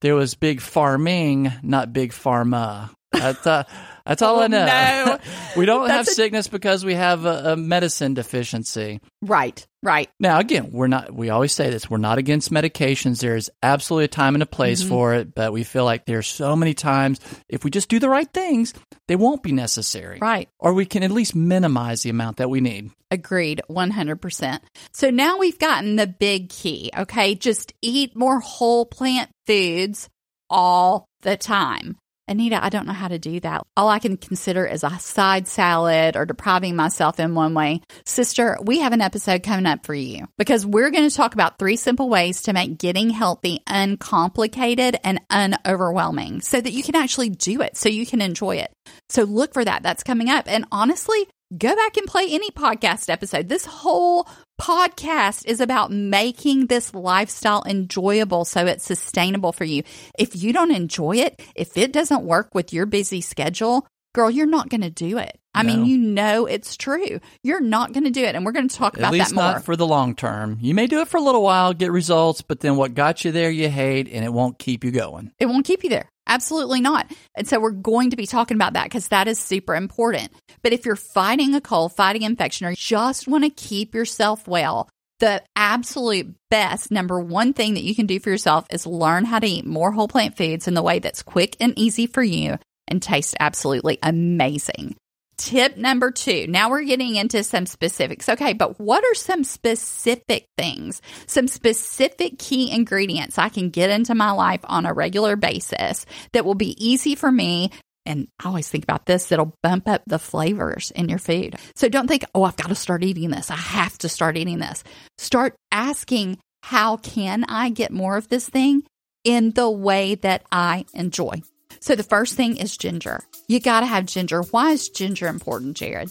there 0.00 0.14
was 0.14 0.34
big 0.34 0.60
farming, 0.60 1.52
not 1.62 1.92
big 1.92 2.12
pharma. 2.12 2.90
That's, 3.12 3.46
uh, 3.46 3.64
that's 4.06 4.22
all 4.22 4.38
Oh, 4.38 4.42
I 4.42 4.46
know. 4.48 4.64
no. 4.66 5.18
we 5.56 5.66
don't 5.66 5.88
have 5.90 6.06
a- 6.08 6.10
sickness 6.10 6.48
because 6.48 6.84
we 6.84 6.94
have 6.94 7.24
a, 7.26 7.52
a 7.52 7.56
medicine 7.56 8.14
deficiency. 8.14 9.00
Right, 9.22 9.64
right. 9.82 10.08
Now, 10.18 10.38
again, 10.38 10.70
we're 10.72 10.86
not, 10.86 11.12
we 11.12 11.28
always 11.30 11.52
say 11.52 11.70
this, 11.70 11.90
we're 11.90 11.98
not 11.98 12.18
against 12.18 12.50
medications. 12.50 13.20
There's 13.20 13.50
absolutely 13.62 14.04
a 14.06 14.08
time 14.08 14.34
and 14.34 14.42
a 14.42 14.46
place 14.46 14.80
Mm-hmm. 14.80 14.88
for 14.88 15.14
it, 15.14 15.34
but 15.34 15.52
we 15.52 15.64
feel 15.64 15.84
like 15.84 16.06
there's 16.06 16.26
so 16.28 16.56
many 16.56 16.72
times, 16.74 17.20
if 17.48 17.64
we 17.64 17.70
just 17.70 17.88
do 17.88 17.98
the 17.98 18.08
right 18.08 18.32
things, 18.32 18.72
they 19.08 19.16
won't 19.16 19.42
be 19.42 19.52
necessary. 19.52 20.18
Right. 20.20 20.48
Or 20.58 20.72
we 20.72 20.86
can 20.86 21.02
at 21.02 21.10
least 21.10 21.34
minimize 21.34 22.02
the 22.02 22.10
amount 22.10 22.38
that 22.38 22.48
we 22.50 22.60
need. 22.60 22.90
Agreed, 23.10 23.60
100%. 23.68 24.60
So 24.92 25.10
now 25.10 25.36
we've 25.38 25.58
gotten 25.58 25.96
the 25.96 26.06
big 26.06 26.48
key, 26.48 26.90
okay? 26.96 27.34
Just 27.34 27.74
eat 27.82 28.16
more 28.16 28.38
whole 28.40 28.86
plant 28.86 29.30
foods 29.46 30.08
all 30.48 31.06
the 31.22 31.36
time. 31.36 31.96
Anita, 32.30 32.64
I 32.64 32.68
don't 32.68 32.86
know 32.86 32.92
how 32.92 33.08
to 33.08 33.18
do 33.18 33.40
that. 33.40 33.66
All 33.76 33.88
I 33.88 33.98
can 33.98 34.16
consider 34.16 34.64
is 34.64 34.84
a 34.84 34.98
side 35.00 35.48
salad 35.48 36.14
or 36.16 36.24
depriving 36.24 36.76
myself 36.76 37.18
in 37.18 37.34
one 37.34 37.54
way. 37.54 37.80
Sister, 38.06 38.56
we 38.62 38.78
have 38.78 38.92
an 38.92 39.00
episode 39.00 39.42
coming 39.42 39.66
up 39.66 39.84
for 39.84 39.94
you 39.94 40.28
because 40.38 40.64
we're 40.64 40.90
going 40.90 41.08
to 41.08 41.14
talk 41.14 41.34
about 41.34 41.58
three 41.58 41.74
simple 41.74 42.08
ways 42.08 42.42
to 42.42 42.52
make 42.52 42.78
getting 42.78 43.10
healthy 43.10 43.60
uncomplicated 43.66 44.96
and 45.02 45.20
unoverwhelming 45.28 46.40
so 46.40 46.60
that 46.60 46.72
you 46.72 46.84
can 46.84 46.94
actually 46.94 47.30
do 47.30 47.62
it, 47.62 47.76
so 47.76 47.88
you 47.88 48.06
can 48.06 48.22
enjoy 48.22 48.56
it. 48.56 48.72
So 49.08 49.24
look 49.24 49.52
for 49.52 49.64
that. 49.64 49.82
That's 49.82 50.04
coming 50.04 50.30
up. 50.30 50.44
And 50.46 50.66
honestly, 50.70 51.26
go 51.58 51.74
back 51.74 51.96
and 51.96 52.06
play 52.06 52.28
any 52.30 52.50
podcast 52.52 53.10
episode. 53.10 53.48
This 53.48 53.64
whole 53.64 54.28
podcast 54.60 55.46
is 55.46 55.60
about 55.60 55.90
making 55.90 56.66
this 56.66 56.92
lifestyle 56.94 57.62
enjoyable 57.66 58.44
so 58.44 58.66
it's 58.66 58.84
sustainable 58.84 59.52
for 59.52 59.64
you. 59.64 59.82
If 60.18 60.36
you 60.40 60.52
don't 60.52 60.70
enjoy 60.70 61.16
it, 61.16 61.42
if 61.56 61.76
it 61.76 61.92
doesn't 61.92 62.22
work 62.24 62.54
with 62.54 62.72
your 62.72 62.86
busy 62.86 63.22
schedule, 63.22 63.86
girl, 64.14 64.30
you're 64.30 64.46
not 64.46 64.68
going 64.68 64.82
to 64.82 64.90
do 64.90 65.18
it. 65.18 65.38
I 65.52 65.64
mean, 65.64 65.84
you 65.84 65.98
know 65.98 66.46
it's 66.46 66.76
true. 66.76 67.18
You're 67.42 67.60
not 67.60 67.92
going 67.92 68.04
to 68.04 68.10
do 68.10 68.22
it. 68.22 68.36
And 68.36 68.44
we're 68.44 68.52
going 68.52 68.68
to 68.68 68.76
talk 68.76 68.94
At 68.94 69.00
about 69.00 69.12
that 69.14 69.32
more. 69.32 69.44
not 69.44 69.64
for 69.64 69.74
the 69.74 69.86
long 69.86 70.14
term. 70.14 70.58
You 70.60 70.74
may 70.74 70.86
do 70.86 71.00
it 71.00 71.08
for 71.08 71.16
a 71.16 71.22
little 71.22 71.42
while, 71.42 71.72
get 71.74 71.90
results, 71.90 72.40
but 72.40 72.60
then 72.60 72.76
what 72.76 72.94
got 72.94 73.24
you 73.24 73.32
there 73.32 73.50
you 73.50 73.68
hate 73.68 74.08
and 74.08 74.24
it 74.24 74.32
won't 74.32 74.58
keep 74.60 74.84
you 74.84 74.92
going. 74.92 75.32
It 75.40 75.46
won't 75.46 75.64
keep 75.64 75.82
you 75.82 75.90
there. 75.90 76.08
Absolutely 76.30 76.80
not. 76.80 77.10
And 77.34 77.48
so 77.48 77.58
we're 77.58 77.72
going 77.72 78.10
to 78.10 78.16
be 78.16 78.24
talking 78.24 78.56
about 78.56 78.74
that 78.74 78.84
because 78.84 79.08
that 79.08 79.26
is 79.26 79.40
super 79.40 79.74
important. 79.74 80.30
But 80.62 80.72
if 80.72 80.86
you're 80.86 80.94
fighting 80.94 81.56
a 81.56 81.60
cold, 81.60 81.92
fighting 81.92 82.22
infection, 82.22 82.68
or 82.68 82.70
you 82.70 82.76
just 82.76 83.26
want 83.26 83.42
to 83.42 83.50
keep 83.50 83.96
yourself 83.96 84.46
well, 84.46 84.88
the 85.18 85.42
absolute 85.56 86.32
best 86.48 86.92
number 86.92 87.20
one 87.20 87.52
thing 87.52 87.74
that 87.74 87.82
you 87.82 87.96
can 87.96 88.06
do 88.06 88.20
for 88.20 88.30
yourself 88.30 88.64
is 88.70 88.86
learn 88.86 89.24
how 89.24 89.40
to 89.40 89.46
eat 89.46 89.66
more 89.66 89.90
whole 89.90 90.06
plant 90.06 90.36
foods 90.36 90.68
in 90.68 90.74
the 90.74 90.82
way 90.82 91.00
that's 91.00 91.24
quick 91.24 91.56
and 91.58 91.76
easy 91.76 92.06
for 92.06 92.22
you 92.22 92.58
and 92.86 93.02
taste 93.02 93.34
absolutely 93.40 93.98
amazing. 94.00 94.94
Tip 95.40 95.78
number 95.78 96.10
two. 96.10 96.46
Now 96.48 96.68
we're 96.68 96.84
getting 96.84 97.16
into 97.16 97.42
some 97.42 97.64
specifics. 97.64 98.28
Okay, 98.28 98.52
but 98.52 98.78
what 98.78 99.02
are 99.02 99.14
some 99.14 99.42
specific 99.42 100.46
things, 100.58 101.00
some 101.26 101.48
specific 101.48 102.38
key 102.38 102.70
ingredients 102.70 103.38
I 103.38 103.48
can 103.48 103.70
get 103.70 103.88
into 103.88 104.14
my 104.14 104.32
life 104.32 104.60
on 104.64 104.84
a 104.84 104.92
regular 104.92 105.36
basis 105.36 106.04
that 106.34 106.44
will 106.44 106.54
be 106.54 106.76
easy 106.78 107.14
for 107.14 107.32
me? 107.32 107.70
And 108.04 108.28
I 108.38 108.48
always 108.48 108.68
think 108.68 108.84
about 108.84 109.06
this 109.06 109.28
that'll 109.28 109.56
bump 109.62 109.88
up 109.88 110.02
the 110.06 110.18
flavors 110.18 110.90
in 110.90 111.08
your 111.08 111.18
food. 111.18 111.56
So 111.74 111.88
don't 111.88 112.06
think, 112.06 112.26
oh, 112.34 112.44
I've 112.44 112.56
got 112.56 112.68
to 112.68 112.74
start 112.74 113.02
eating 113.02 113.30
this. 113.30 113.50
I 113.50 113.56
have 113.56 113.96
to 113.98 114.10
start 114.10 114.36
eating 114.36 114.58
this. 114.58 114.84
Start 115.16 115.54
asking, 115.72 116.36
how 116.62 116.98
can 116.98 117.44
I 117.44 117.70
get 117.70 117.92
more 117.92 118.18
of 118.18 118.28
this 118.28 118.46
thing 118.46 118.82
in 119.24 119.52
the 119.52 119.70
way 119.70 120.16
that 120.16 120.42
I 120.52 120.84
enjoy? 120.92 121.40
So 121.80 121.96
the 121.96 122.02
first 122.02 122.34
thing 122.34 122.58
is 122.58 122.76
ginger. 122.76 123.22
You 123.48 123.58
got 123.58 123.80
to 123.80 123.86
have 123.86 124.04
ginger. 124.04 124.42
Why 124.42 124.72
is 124.72 124.90
ginger 124.90 125.26
important, 125.28 125.76
Jared? 125.78 126.10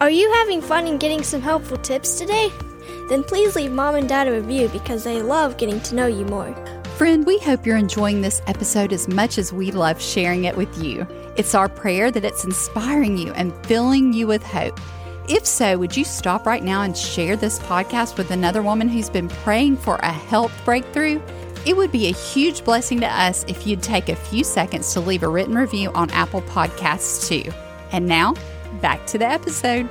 Are 0.00 0.10
you 0.10 0.32
having 0.34 0.62
fun 0.62 0.86
and 0.86 1.00
getting 1.00 1.24
some 1.24 1.40
helpful 1.40 1.76
tips 1.76 2.20
today? 2.20 2.52
Then 3.08 3.24
please 3.24 3.56
leave 3.56 3.72
mom 3.72 3.96
and 3.96 4.08
dad 4.08 4.28
a 4.28 4.32
review 4.32 4.68
because 4.68 5.02
they 5.02 5.22
love 5.22 5.56
getting 5.56 5.80
to 5.80 5.96
know 5.96 6.06
you 6.06 6.24
more. 6.26 6.54
Friend, 6.96 7.26
we 7.26 7.38
hope 7.40 7.66
you're 7.66 7.76
enjoying 7.76 8.20
this 8.20 8.40
episode 8.46 8.92
as 8.92 9.08
much 9.08 9.38
as 9.38 9.52
we 9.52 9.72
love 9.72 10.00
sharing 10.00 10.44
it 10.44 10.56
with 10.56 10.82
you. 10.82 11.04
It's 11.36 11.54
our 11.54 11.68
prayer 11.68 12.12
that 12.12 12.24
it's 12.24 12.44
inspiring 12.44 13.18
you 13.18 13.32
and 13.32 13.52
filling 13.66 14.12
you 14.12 14.28
with 14.28 14.44
hope. 14.44 14.78
If 15.28 15.44
so, 15.44 15.76
would 15.76 15.94
you 15.94 16.04
stop 16.04 16.46
right 16.46 16.62
now 16.62 16.82
and 16.82 16.96
share 16.96 17.36
this 17.36 17.58
podcast 17.58 18.16
with 18.16 18.30
another 18.30 18.62
woman 18.62 18.88
who's 18.88 19.10
been 19.10 19.28
praying 19.28 19.76
for 19.76 19.96
a 19.96 20.10
health 20.10 20.52
breakthrough? 20.64 21.20
It 21.66 21.76
would 21.76 21.92
be 21.92 22.06
a 22.06 22.12
huge 22.12 22.64
blessing 22.64 22.98
to 23.00 23.06
us 23.06 23.44
if 23.46 23.66
you'd 23.66 23.82
take 23.82 24.08
a 24.08 24.16
few 24.16 24.42
seconds 24.42 24.90
to 24.94 25.00
leave 25.00 25.22
a 25.22 25.28
written 25.28 25.54
review 25.54 25.90
on 25.92 26.08
Apple 26.12 26.40
Podcasts 26.42 27.28
too. 27.28 27.52
And 27.92 28.06
now, 28.06 28.36
back 28.80 29.06
to 29.08 29.18
the 29.18 29.26
episode. 29.26 29.86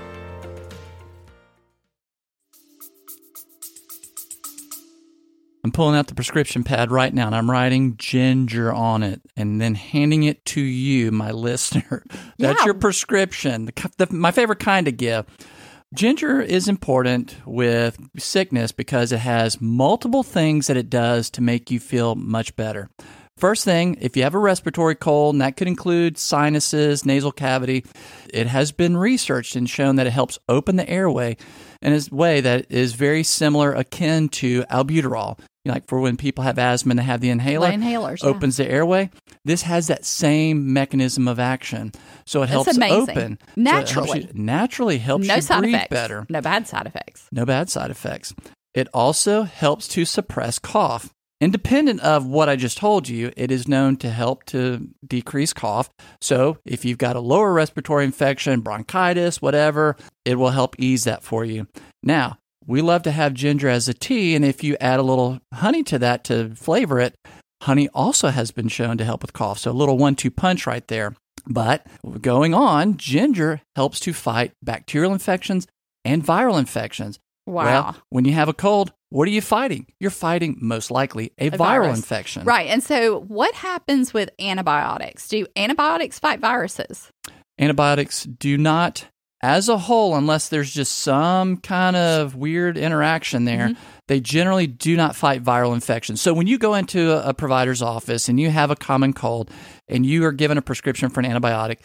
I'm 5.67 5.73
pulling 5.73 5.97
out 5.97 6.07
the 6.07 6.15
prescription 6.15 6.63
pad 6.63 6.91
right 6.91 7.13
now 7.13 7.25
and 7.25 7.35
I'm 7.35 7.51
writing 7.51 7.97
ginger 7.97 8.71
on 8.71 9.03
it 9.03 9.21
and 9.35 9.59
then 9.59 9.75
handing 9.75 10.23
it 10.23 10.45
to 10.45 10.61
you, 10.61 11.11
my 11.11 11.31
listener. 11.31 12.03
That's 12.39 12.59
Yeah. 12.61 12.65
your 12.67 12.73
prescription. 12.75 13.65
The, 13.65 13.91
the, 14.05 14.13
my 14.15 14.31
favorite 14.31 14.59
kind 14.59 14.87
of 14.87 14.95
gift. 14.95 15.45
Ginger 15.93 16.39
is 16.39 16.69
important 16.69 17.35
with 17.45 17.97
sickness 18.17 18.71
because 18.71 19.11
it 19.11 19.19
has 19.19 19.59
multiple 19.59 20.23
things 20.23 20.67
that 20.67 20.77
it 20.77 20.89
does 20.89 21.29
to 21.31 21.41
make 21.41 21.69
you 21.69 21.81
feel 21.81 22.15
much 22.15 22.55
better. 22.55 22.89
First 23.35 23.65
thing, 23.65 23.97
if 24.01 24.15
you 24.17 24.23
have 24.23 24.33
a 24.35 24.39
respiratory 24.39 24.95
cold, 24.95 25.35
and 25.35 25.41
that 25.41 25.57
could 25.57 25.67
include 25.67 26.17
sinuses, 26.17 27.05
nasal 27.05 27.31
cavity, 27.31 27.85
it 28.33 28.47
has 28.47 28.71
been 28.71 28.97
researched 28.97 29.55
and 29.55 29.69
shown 29.69 29.97
that 29.97 30.07
it 30.07 30.11
helps 30.13 30.39
open 30.49 30.75
the 30.77 30.89
airway 30.89 31.37
in 31.81 31.93
a 31.93 32.01
way 32.11 32.41
that 32.41 32.65
is 32.71 32.93
very 32.93 33.21
similar, 33.23 33.73
akin 33.73 34.27
to 34.29 34.63
albuterol. 34.63 35.37
You 35.67 35.71
know, 35.71 35.75
like 35.75 35.87
for 35.87 35.99
when 35.99 36.17
people 36.17 36.43
have 36.45 36.57
asthma 36.57 36.91
and 36.91 36.99
they 36.99 37.03
have 37.03 37.19
the 37.21 37.29
inhaler, 37.29 37.67
The 37.69 37.77
inhalers, 37.77 38.23
yeah. 38.23 38.29
opens 38.29 38.57
the 38.57 38.69
airway. 38.69 39.09
This 39.45 39.63
has 39.63 39.87
that 39.87 40.05
same 40.05 40.71
mechanism 40.73 41.27
of 41.27 41.39
action, 41.39 41.91
so 42.25 42.41
it 42.43 42.49
helps 42.49 42.75
amazing. 42.75 43.01
open 43.09 43.37
So 43.39 43.61
it 43.61 43.67
helps 43.67 43.95
Naturally. 43.95 44.19
you- 44.21 44.29
naturally 44.33 44.97
helps 44.97 45.27
no 45.27 45.35
you 45.35 45.41
side 45.41 45.59
breathe 45.59 45.75
effects. 45.75 45.89
better. 45.89 46.25
No 46.29 46.41
bad 46.41 46.67
side 46.67 46.85
effects. 46.87 47.27
No 47.31 47.45
bad 47.45 47.69
side 47.69 47.91
effects. 47.91 48.33
It 48.73 48.87
also 48.93 49.43
helps 49.43 49.87
to 49.89 50.05
suppress 50.05 50.59
cough. 50.59 51.09
Independent 51.39 51.99
of 52.01 52.25
what 52.25 52.49
I 52.49 52.55
just 52.55 52.77
told 52.79 53.07
you, 53.07 53.31
it 53.37 53.51
is 53.51 53.67
known 53.67 53.97
to 53.97 54.09
help 54.09 54.43
to 54.45 54.87
decrease 55.05 55.53
cough. 55.53 55.87
So, 56.19 56.57
if 56.65 56.83
you've 56.83 56.97
got 56.97 57.15
a 57.15 57.19
lower 57.19 57.53
respiratory 57.53 58.05
infection, 58.05 58.61
bronchitis, 58.61 59.39
whatever, 59.41 59.95
it 60.25 60.35
will 60.39 60.49
help 60.49 60.75
ease 60.79 61.03
that 61.03 61.23
for 61.23 61.45
you. 61.45 61.67
Now, 62.01 62.39
we 62.67 62.81
love 62.81 63.01
to 63.03 63.11
have 63.11 63.33
ginger 63.33 63.69
as 63.69 63.87
a 63.87 63.93
tea, 63.93 64.35
and 64.35 64.43
if 64.43 64.63
you 64.63 64.75
add 64.79 64.99
a 64.99 65.03
little 65.03 65.39
honey 65.53 65.83
to 65.83 65.97
that 65.99 66.23
to 66.25 66.53
flavor 66.55 66.99
it, 66.99 67.15
honey 67.63 67.87
also 67.93 68.27
has 68.27 68.51
been 68.51 68.67
shown 68.67 68.97
to 68.97 69.05
help 69.05 69.21
with 69.21 69.33
cough. 69.33 69.59
So, 69.59 69.71
a 69.71 69.73
little 69.73 69.97
one 69.97 70.15
two 70.15 70.29
punch 70.29 70.67
right 70.67 70.87
there. 70.87 71.15
But 71.49 71.87
going 72.21 72.53
on, 72.53 72.97
ginger 72.97 73.61
helps 73.75 74.01
to 74.01 74.13
fight 74.13 74.51
bacterial 74.61 75.13
infections 75.13 75.65
and 76.03 76.23
viral 76.23 76.59
infections. 76.59 77.19
Wow. 77.45 77.63
Well, 77.63 77.95
when 78.09 78.25
you 78.25 78.33
have 78.33 78.49
a 78.49 78.53
cold, 78.53 78.91
what 79.09 79.27
are 79.29 79.31
you 79.31 79.39
fighting? 79.39 79.87
You're 80.01 80.11
fighting 80.11 80.57
most 80.59 80.91
likely 80.91 81.31
a, 81.37 81.49
viral 81.51 81.57
virus. 81.57 81.97
infection. 81.99 82.43
Right. 82.43 82.67
And 82.67 82.83
so, 82.83 83.21
what 83.21 83.55
happens 83.55 84.13
with 84.13 84.29
antibiotics? 84.39 85.29
Do 85.29 85.47
antibiotics 85.55 86.19
fight 86.19 86.41
viruses? 86.41 87.09
Antibiotics 87.57 88.23
do 88.23 88.57
not 88.57 89.05
as 89.41 89.69
a 89.69 89.77
whole, 89.77 90.15
unless 90.15 90.49
there's 90.49 90.73
just 90.73 90.97
some 90.99 91.57
kind 91.57 91.95
of 91.95 92.35
weird 92.35 92.77
interaction 92.77 93.45
there, 93.45 93.67
Mm-hmm. 93.69 93.81
they 94.07 94.19
generally 94.19 94.65
do 94.67 94.95
not 94.97 95.15
fight 95.15 95.43
viral 95.43 95.73
infections. 95.73 96.21
So 96.21 96.33
when 96.33 96.47
you 96.47 96.57
go 96.57 96.73
into 96.73 97.11
a, 97.11 97.29
a 97.29 97.33
provider's 97.33 97.81
office 97.81 98.29
and 98.29 98.39
you 98.39 98.49
have 98.49 98.71
a 98.71 98.75
common 98.75 99.13
cold 99.13 99.51
and 99.87 100.05
you 100.05 100.23
are 100.25 100.31
given 100.31 100.57
a 100.57 100.61
prescription 100.61 101.09
for 101.09 101.19
an 101.19 101.25
antibiotic, 101.31 101.77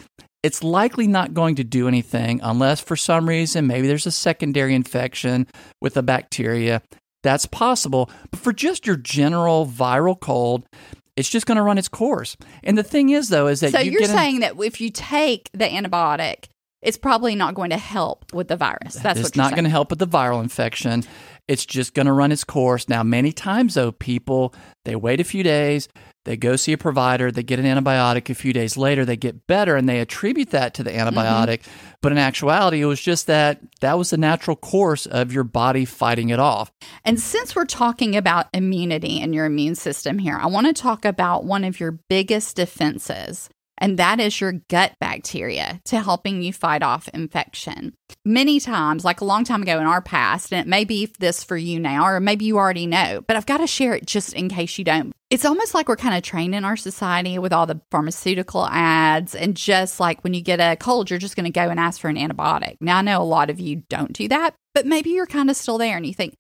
it's 0.43 0.65
likely 0.65 1.07
not 1.07 1.35
going 1.35 1.55
to 1.57 1.65
do 1.65 1.87
anything 1.89 2.41
unless 2.43 2.81
for 2.81 2.97
some 2.97 3.29
reason 3.29 3.67
maybe 3.67 3.87
there's 3.87 4.07
a 4.07 4.11
secondary 4.11 4.75
infection 4.75 5.47
with 5.81 5.97
a 5.97 6.03
bacteria. 6.03 6.81
That's 7.23 7.47
possible. 7.47 8.11
But 8.31 8.41
for 8.41 8.53
just 8.53 8.87
your 8.87 8.97
general 8.97 9.67
viral 9.67 10.19
cold, 10.19 10.65
it's 11.17 11.29
just 11.29 11.47
going 11.47 11.57
to 11.57 11.63
run 11.63 11.77
its 11.79 11.89
course. 11.89 12.37
And 12.65 12.77
the 12.79 12.83
thing 12.83 13.11
is, 13.11 13.29
though, 13.29 13.47
is 13.47 13.61
that 13.61 13.73
So 13.73 13.79
you 13.81 13.97
are 13.97 14.01
get 14.01 14.11
an- 14.11 14.17
saying 14.17 14.41
that 14.41 14.55
if 14.59 14.81
you 14.81 14.91
take 14.91 15.51
the 15.53 15.67
antibiotic, 15.67 16.47
it's 16.83 16.97
probably 16.97 17.35
not 17.35 17.55
going 17.55 17.71
to 17.71 17.79
help 17.79 18.33
with 18.33 18.49
the 18.49 18.57
virus. 18.57 18.95
That's 18.97 19.21
it's 19.21 19.37
not 19.37 19.53
going 19.53 19.65
to 19.65 19.71
help 19.71 19.91
with 19.91 19.99
the 20.01 20.07
viral 20.07 20.43
infection. 20.43 21.05
It's 21.49 21.65
just 21.67 21.95
going 21.95 22.07
to 22.07 22.13
run 22.13 22.33
its 22.33 22.45
course. 22.45 22.89
Now, 22.89 23.03
many 23.03 23.33
times 23.33 23.75
though, 23.75 23.93
people 23.93 24.55
they 24.85 24.97
wait 24.97 25.21
a 25.21 25.25
few 25.25 25.43
days, 25.43 25.89
they 26.25 26.37
go 26.37 26.55
see 26.55 26.73
a 26.73 26.79
provider, 26.79 27.33
they 27.33 27.43
get 27.43 27.59
an 27.59 27.65
antibiotic. 27.65 28.31
A 28.31 28.35
few 28.35 28.53
days 28.53 28.77
later, 28.77 29.05
they 29.05 29.17
get 29.17 29.47
better, 29.49 29.75
and 29.75 29.89
they 29.89 29.99
attribute 29.99 30.51
that 30.51 30.75
to 30.75 30.85
the 30.85 30.91
Mm-hmm. 30.91 31.19
antibiotic. 31.19 31.63
But 32.01 32.13
in 32.13 32.19
actuality, 32.19 32.81
it 32.81 32.87
was 32.87 33.01
just 33.01 33.27
that 33.27 33.61
that 33.81 33.99
was 33.99 34.11
the 34.11 34.17
natural 34.17 34.57
course 34.57 35.07
of 35.07 35.33
your 35.33 35.45
body 35.45 35.85
fighting 35.85 36.31
it 36.31 36.39
off. 36.39 36.71
And 37.05 37.19
since 37.19 37.57
we're 37.57 37.65
talking 37.65 38.17
about 38.17 38.47
immunity 38.53 39.21
and 39.21 39.35
your 39.35 39.47
immune 39.47 39.75
system 39.75 40.19
here, 40.19 40.37
I 40.41 40.47
want 40.47 40.69
to 40.69 40.73
talk 40.73 41.05
about 41.05 41.45
one 41.45 41.65
of 41.65 41.81
your 41.81 41.93
biggest 42.09 42.55
defenses, 42.57 43.49
and 43.79 43.99
that 43.99 44.21
is 44.21 44.41
your 44.41 44.53
gut 44.69 44.93
bacteria 45.01 45.81
to 45.87 46.01
helping 46.01 46.43
you 46.43 46.53
fight 46.53 46.83
off 46.83 47.09
infection. 47.09 47.95
Many 48.25 48.61
times, 48.61 49.05
like 49.05 49.21
a 49.21 49.25
long 49.25 49.45
time 49.45 49.63
ago 49.63 49.81
in 49.81 49.87
our 49.87 50.03
past, 50.03 50.53
and 50.53 50.61
it 50.61 50.69
may 50.69 50.85
be 50.85 51.13
this 51.19 51.43
for 51.43 51.57
you 51.57 51.81
now, 51.81 52.07
or 52.07 52.21
maybe 52.21 52.45
you 52.45 52.59
already 52.59 52.87
know, 52.87 53.23
but 53.27 53.37
I've 53.37 53.47
got 53.47 53.59
to 53.59 53.67
share 53.67 53.95
it 53.95 54.07
just 54.07 54.33
in 54.35 54.49
case 54.49 54.79
you 54.79 54.85
don't. 54.85 55.13
It's 55.31 55.45
almost 55.45 55.75
like 55.75 55.89
we're 55.89 55.97
kind 55.97 56.17
of 56.17 56.23
trained 56.23 56.55
in 56.55 56.65
our 56.65 56.77
society 56.77 57.39
with 57.39 57.53
all 57.53 57.67
the 57.67 57.81
pharmaceutical 57.91 58.67
ads, 58.67 59.35
and 59.35 59.57
just 59.57 59.99
like 59.99 60.23
when 60.23 60.35
you 60.35 60.43
get 60.43 60.61
a 60.61 60.77
cold, 60.77 61.11
you're 61.11 61.19
just 61.19 61.37
going 61.37 61.45
to 61.45 61.51
go 61.51 61.69
and 61.69 61.81
ask 61.81 62.01
for 62.01 62.09
an 62.09 62.17
antibiotic. 62.17 62.77
Now, 62.81 62.99
I 62.99 63.03
know 63.03 63.21
a 63.21 63.25
lot 63.25 63.51
of 63.51 63.59
you 63.59 63.83
don't 63.89 64.13
do 64.13 64.29
that, 64.29 64.55
but 64.75 64.87
maybe 64.87 65.11
you're 65.11 65.27
kind 65.27 65.51
of 65.51 65.57
still 65.57 65.79
there 65.79 65.97
and 65.97 66.07
you 66.07 66.15
think, 66.15 66.37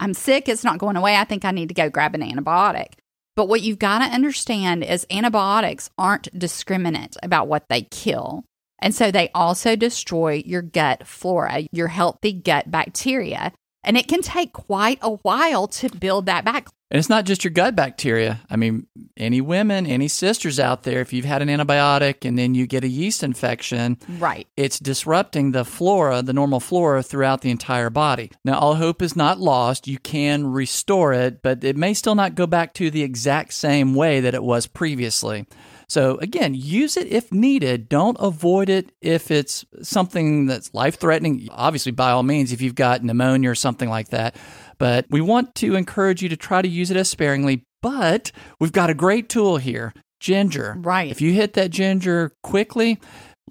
I'm 0.00 0.14
sick, 0.14 0.48
it's 0.48 0.64
not 0.64 0.78
going 0.78 0.96
away. 0.96 1.16
I 1.16 1.24
think 1.24 1.44
I 1.44 1.50
need 1.50 1.68
to 1.68 1.74
go 1.74 1.90
grab 1.90 2.14
an 2.14 2.22
antibiotic. 2.22 2.94
But 3.36 3.48
what 3.48 3.62
you've 3.62 3.78
got 3.78 4.00
to 4.00 4.14
understand 4.14 4.84
is 4.84 5.06
antibiotics 5.10 5.90
aren't 5.96 6.36
discriminate 6.38 7.16
about 7.22 7.48
what 7.48 7.68
they 7.68 7.82
kill. 7.82 8.44
And 8.80 8.94
so 8.94 9.10
they 9.10 9.30
also 9.34 9.76
destroy 9.76 10.42
your 10.44 10.62
gut 10.62 11.06
flora, 11.06 11.66
your 11.70 11.88
healthy 11.88 12.32
gut 12.32 12.70
bacteria. 12.70 13.52
And 13.82 13.96
it 13.96 14.08
can 14.08 14.20
take 14.22 14.52
quite 14.52 14.98
a 15.02 15.10
while 15.16 15.66
to 15.68 15.88
build 15.88 16.26
that 16.26 16.44
back. 16.44 16.68
And 16.92 16.98
it's 16.98 17.08
not 17.08 17.24
just 17.24 17.44
your 17.44 17.52
gut 17.52 17.76
bacteria. 17.76 18.40
I 18.50 18.56
mean, 18.56 18.88
any 19.16 19.40
women, 19.40 19.86
any 19.86 20.08
sisters 20.08 20.58
out 20.58 20.82
there, 20.82 21.00
if 21.00 21.12
you've 21.12 21.24
had 21.24 21.40
an 21.40 21.48
antibiotic 21.48 22.26
and 22.28 22.36
then 22.36 22.54
you 22.54 22.66
get 22.66 22.82
a 22.82 22.88
yeast 22.88 23.22
infection, 23.22 23.96
Right. 24.18 24.48
it's 24.56 24.80
disrupting 24.80 25.52
the 25.52 25.64
flora, 25.64 26.20
the 26.20 26.32
normal 26.32 26.58
flora 26.58 27.02
throughout 27.04 27.42
the 27.42 27.50
entire 27.50 27.90
body. 27.90 28.32
Now, 28.44 28.58
all 28.58 28.74
hope 28.74 29.02
is 29.02 29.14
not 29.14 29.38
lost. 29.38 29.86
You 29.86 29.98
can 29.98 30.48
restore 30.48 31.12
it, 31.12 31.42
but 31.42 31.62
it 31.62 31.76
may 31.76 31.94
still 31.94 32.16
not 32.16 32.34
go 32.34 32.46
back 32.48 32.74
to 32.74 32.90
the 32.90 33.02
exact 33.02 33.54
same 33.54 33.94
way 33.94 34.18
that 34.20 34.34
it 34.34 34.42
was 34.42 34.66
previously. 34.66 35.46
So, 35.90 36.18
again, 36.18 36.54
use 36.54 36.96
it 36.96 37.08
if 37.08 37.32
needed. 37.32 37.88
Don't 37.88 38.16
avoid 38.20 38.68
it 38.68 38.92
if 39.02 39.32
it's 39.32 39.64
something 39.82 40.46
that's 40.46 40.72
life 40.72 41.00
threatening. 41.00 41.48
Obviously, 41.50 41.90
by 41.90 42.12
all 42.12 42.22
means, 42.22 42.52
if 42.52 42.60
you've 42.60 42.76
got 42.76 43.02
pneumonia 43.02 43.50
or 43.50 43.56
something 43.56 43.88
like 43.88 44.10
that. 44.10 44.36
But 44.78 45.06
we 45.10 45.20
want 45.20 45.56
to 45.56 45.74
encourage 45.74 46.22
you 46.22 46.28
to 46.28 46.36
try 46.36 46.62
to 46.62 46.68
use 46.68 46.92
it 46.92 46.96
as 46.96 47.08
sparingly. 47.08 47.64
But 47.82 48.30
we've 48.60 48.70
got 48.70 48.88
a 48.88 48.94
great 48.94 49.28
tool 49.28 49.56
here 49.56 49.92
ginger. 50.20 50.76
Right. 50.78 51.10
If 51.10 51.20
you 51.20 51.32
hit 51.32 51.54
that 51.54 51.70
ginger 51.70 52.36
quickly, 52.44 53.00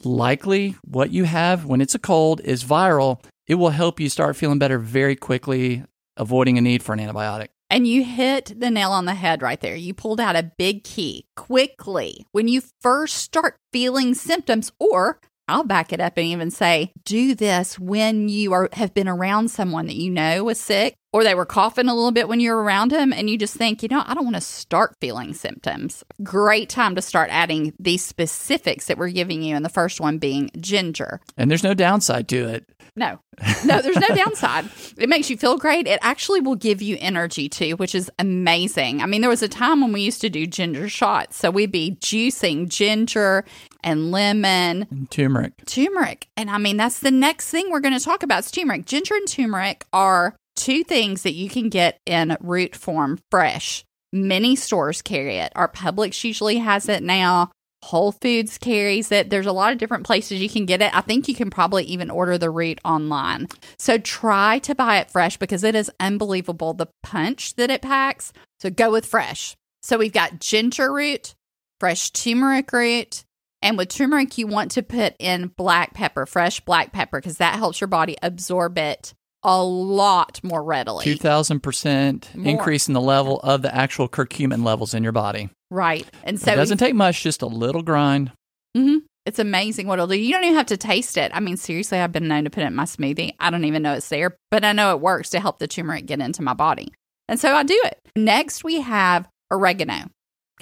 likely 0.05 0.77
what 0.85 1.11
you 1.11 1.25
have 1.25 1.65
when 1.65 1.81
it's 1.81 1.95
a 1.95 1.99
cold 1.99 2.39
is 2.45 2.63
viral. 2.63 3.21
It 3.47 3.55
will 3.55 3.71
help 3.71 3.99
you 3.99 4.07
start 4.07 4.37
feeling 4.37 4.59
better 4.59 4.79
very 4.79 5.17
quickly, 5.17 5.83
avoiding 6.15 6.57
a 6.57 6.61
need 6.61 6.83
for 6.83 6.93
an 6.93 6.99
antibiotic. 6.99 7.49
And 7.69 7.87
you 7.87 8.03
hit 8.03 8.59
the 8.59 8.71
nail 8.71 8.91
on 8.91 9.05
the 9.05 9.13
head 9.13 9.41
right 9.41 9.59
there. 9.59 9.75
You 9.75 9.93
pulled 9.93 10.19
out 10.19 10.35
a 10.35 10.51
big 10.57 10.83
key 10.83 11.27
quickly 11.35 12.25
when 12.31 12.47
you 12.47 12.61
first 12.81 13.17
start 13.17 13.57
feeling 13.71 14.15
symptoms, 14.15 14.71
or 14.79 15.19
I'll 15.47 15.63
back 15.63 15.93
it 15.93 15.99
up 15.99 16.13
and 16.17 16.25
even 16.25 16.51
say, 16.51 16.93
do 17.05 17.35
this 17.35 17.77
when 17.79 18.29
you 18.29 18.53
are 18.53 18.69
have 18.73 18.93
been 18.93 19.07
around 19.07 19.49
someone 19.49 19.87
that 19.87 19.95
you 19.95 20.09
know 20.09 20.43
was 20.43 20.59
sick, 20.59 20.95
or 21.11 21.23
they 21.23 21.35
were 21.35 21.45
coughing 21.45 21.87
a 21.87 21.93
little 21.95 22.11
bit 22.11 22.27
when 22.27 22.39
you 22.39 22.51
were 22.51 22.61
around 22.63 22.91
them, 22.91 23.11
and 23.13 23.29
you 23.29 23.37
just 23.37 23.55
think, 23.55 23.81
you 23.81 23.89
know, 23.89 24.03
I 24.05 24.13
don't 24.13 24.23
want 24.25 24.35
to 24.35 24.41
start 24.41 24.95
feeling 25.01 25.33
symptoms. 25.33 26.03
Great 26.23 26.69
time 26.69 26.95
to 26.95 27.01
start 27.01 27.29
adding 27.31 27.73
these 27.79 28.03
specifics 28.05 28.85
that 28.87 28.97
we're 28.97 29.09
giving 29.09 29.41
you, 29.41 29.55
and 29.55 29.65
the 29.65 29.69
first 29.69 29.99
one 29.99 30.17
being 30.19 30.51
ginger. 30.59 31.19
And 31.37 31.49
there's 31.49 31.63
no 31.63 31.73
downside 31.73 32.27
to 32.29 32.47
it. 32.47 32.65
No, 32.95 33.19
no, 33.65 33.81
there's 33.81 33.95
no 33.95 34.13
downside. 34.13 34.65
It 34.97 35.07
makes 35.07 35.29
you 35.29 35.37
feel 35.37 35.57
great. 35.57 35.87
It 35.87 35.99
actually 36.01 36.41
will 36.41 36.55
give 36.55 36.81
you 36.81 36.97
energy 36.99 37.47
too, 37.47 37.77
which 37.77 37.95
is 37.95 38.11
amazing. 38.19 39.01
I 39.01 39.05
mean, 39.05 39.21
there 39.21 39.29
was 39.29 39.41
a 39.43 39.47
time 39.47 39.79
when 39.79 39.93
we 39.93 40.01
used 40.01 40.19
to 40.21 40.29
do 40.29 40.45
ginger 40.45 40.89
shots. 40.89 41.37
So 41.37 41.49
we'd 41.49 41.71
be 41.71 41.97
juicing 42.01 42.67
ginger 42.67 43.45
and 43.83 44.11
lemon, 44.11 44.87
And 44.91 45.09
turmeric. 45.09 45.53
turmeric. 45.65 46.27
And 46.35 46.49
I 46.49 46.57
mean, 46.57 46.75
that's 46.75 46.99
the 46.99 47.11
next 47.11 47.49
thing 47.49 47.69
we're 47.71 47.79
going 47.79 47.97
to 47.97 48.03
talk 48.03 48.21
about 48.23 48.43
is 48.45 48.51
turmeric. 48.51 48.85
Ginger 48.85 49.13
and 49.15 49.27
turmeric 49.27 49.85
are 49.93 50.35
two 50.59 50.83
things 50.83 51.23
that 51.23 51.33
you 51.33 51.49
can 51.49 51.69
get 51.69 51.99
in 52.05 52.37
root 52.41 52.75
form 52.75 53.17
fresh. 53.31 53.85
Many 54.11 54.55
stores 54.55 55.01
carry 55.01 55.37
it. 55.37 55.51
Our 55.55 55.69
Publix 55.69 56.23
usually 56.23 56.57
has 56.57 56.89
it 56.89 57.01
now. 57.01 57.51
Whole 57.81 58.11
Foods 58.11 58.57
carries 58.57 59.09
it. 59.11 59.29
There's 59.29 59.45
a 59.45 59.53
lot 59.53 59.71
of 59.71 59.77
different 59.77 60.05
places 60.05 60.41
you 60.41 60.49
can 60.49 60.65
get 60.65 60.81
it. 60.81 60.93
I 60.93 60.99
think 60.99 61.29
you 61.29 61.33
can 61.35 61.49
probably 61.49 61.85
even 61.85 62.09
order 62.09 62.37
the 62.37 62.49
root 62.49 62.79
online. 62.83 63.47
So 63.77 63.97
try 63.97 64.59
to 64.59 64.75
buy 64.75 64.97
it 64.97 65.09
fresh 65.09 65.37
because 65.37 65.63
it 65.63 65.75
is 65.75 65.89
unbelievable 65.97 66.73
the 66.73 66.89
punch 67.03 67.55
that 67.55 67.71
it 67.71 67.81
packs. 67.81 68.33
So 68.59 68.69
go 68.69 68.91
with 68.91 69.05
fresh. 69.05 69.55
So 69.81 69.97
we've 69.97 70.11
got 70.11 70.41
ginger 70.41 70.91
root, 70.91 71.35
fresh 71.79 72.11
turmeric 72.11 72.73
root, 72.73 73.23
and 73.61 73.77
with 73.77 73.89
turmeric, 73.89 74.37
you 74.37 74.47
want 74.47 74.71
to 74.71 74.83
put 74.83 75.15
in 75.19 75.47
black 75.47 75.93
pepper, 75.93 76.25
fresh 76.25 76.59
black 76.59 76.91
pepper, 76.91 77.19
because 77.19 77.37
that 77.37 77.55
helps 77.55 77.79
your 77.79 77.87
body 77.87 78.17
absorb 78.21 78.77
it 78.77 79.13
a 79.43 79.63
lot 79.63 80.39
more 80.43 80.63
readily. 80.63 81.05
2000% 81.05 82.35
More. 82.35 82.47
increase 82.47 82.87
in 82.87 82.93
the 82.93 83.01
level 83.01 83.39
of 83.41 83.61
the 83.61 83.73
actual 83.73 84.09
curcumin 84.09 84.63
levels 84.65 84.93
in 84.93 85.03
your 85.03 85.11
body. 85.11 85.49
Right. 85.71 86.05
And 86.23 86.39
so 86.39 86.51
it 86.51 86.55
doesn't 86.55 86.77
take 86.77 86.95
much, 86.95 87.23
just 87.23 87.41
a 87.41 87.47
little 87.47 87.81
grind. 87.81 88.31
hmm 88.75 88.97
It's 89.25 89.39
amazing 89.39 89.87
what 89.87 89.95
it'll 89.99 90.07
do. 90.07 90.19
You 90.19 90.33
don't 90.33 90.43
even 90.43 90.55
have 90.57 90.65
to 90.67 90.77
taste 90.77 91.17
it. 91.17 91.31
I 91.33 91.39
mean, 91.39 91.57
seriously, 91.57 91.99
I've 91.99 92.11
been 92.11 92.27
known 92.27 92.43
to 92.45 92.49
put 92.49 92.63
it 92.63 92.67
in 92.67 92.75
my 92.75 92.83
smoothie. 92.85 93.33
I 93.39 93.49
don't 93.49 93.65
even 93.65 93.81
know 93.83 93.93
it's 93.93 94.09
there, 94.09 94.35
but 94.51 94.65
I 94.65 94.71
know 94.73 94.91
it 94.93 94.99
works 95.01 95.29
to 95.31 95.39
help 95.39 95.59
the 95.59 95.67
turmeric 95.67 96.05
get 96.05 96.19
into 96.19 96.41
my 96.41 96.53
body. 96.53 96.91
And 97.27 97.39
so 97.39 97.53
I 97.53 97.63
do 97.63 97.79
it. 97.85 97.99
Next, 98.15 98.63
we 98.63 98.81
have 98.81 99.27
oregano. 99.51 100.09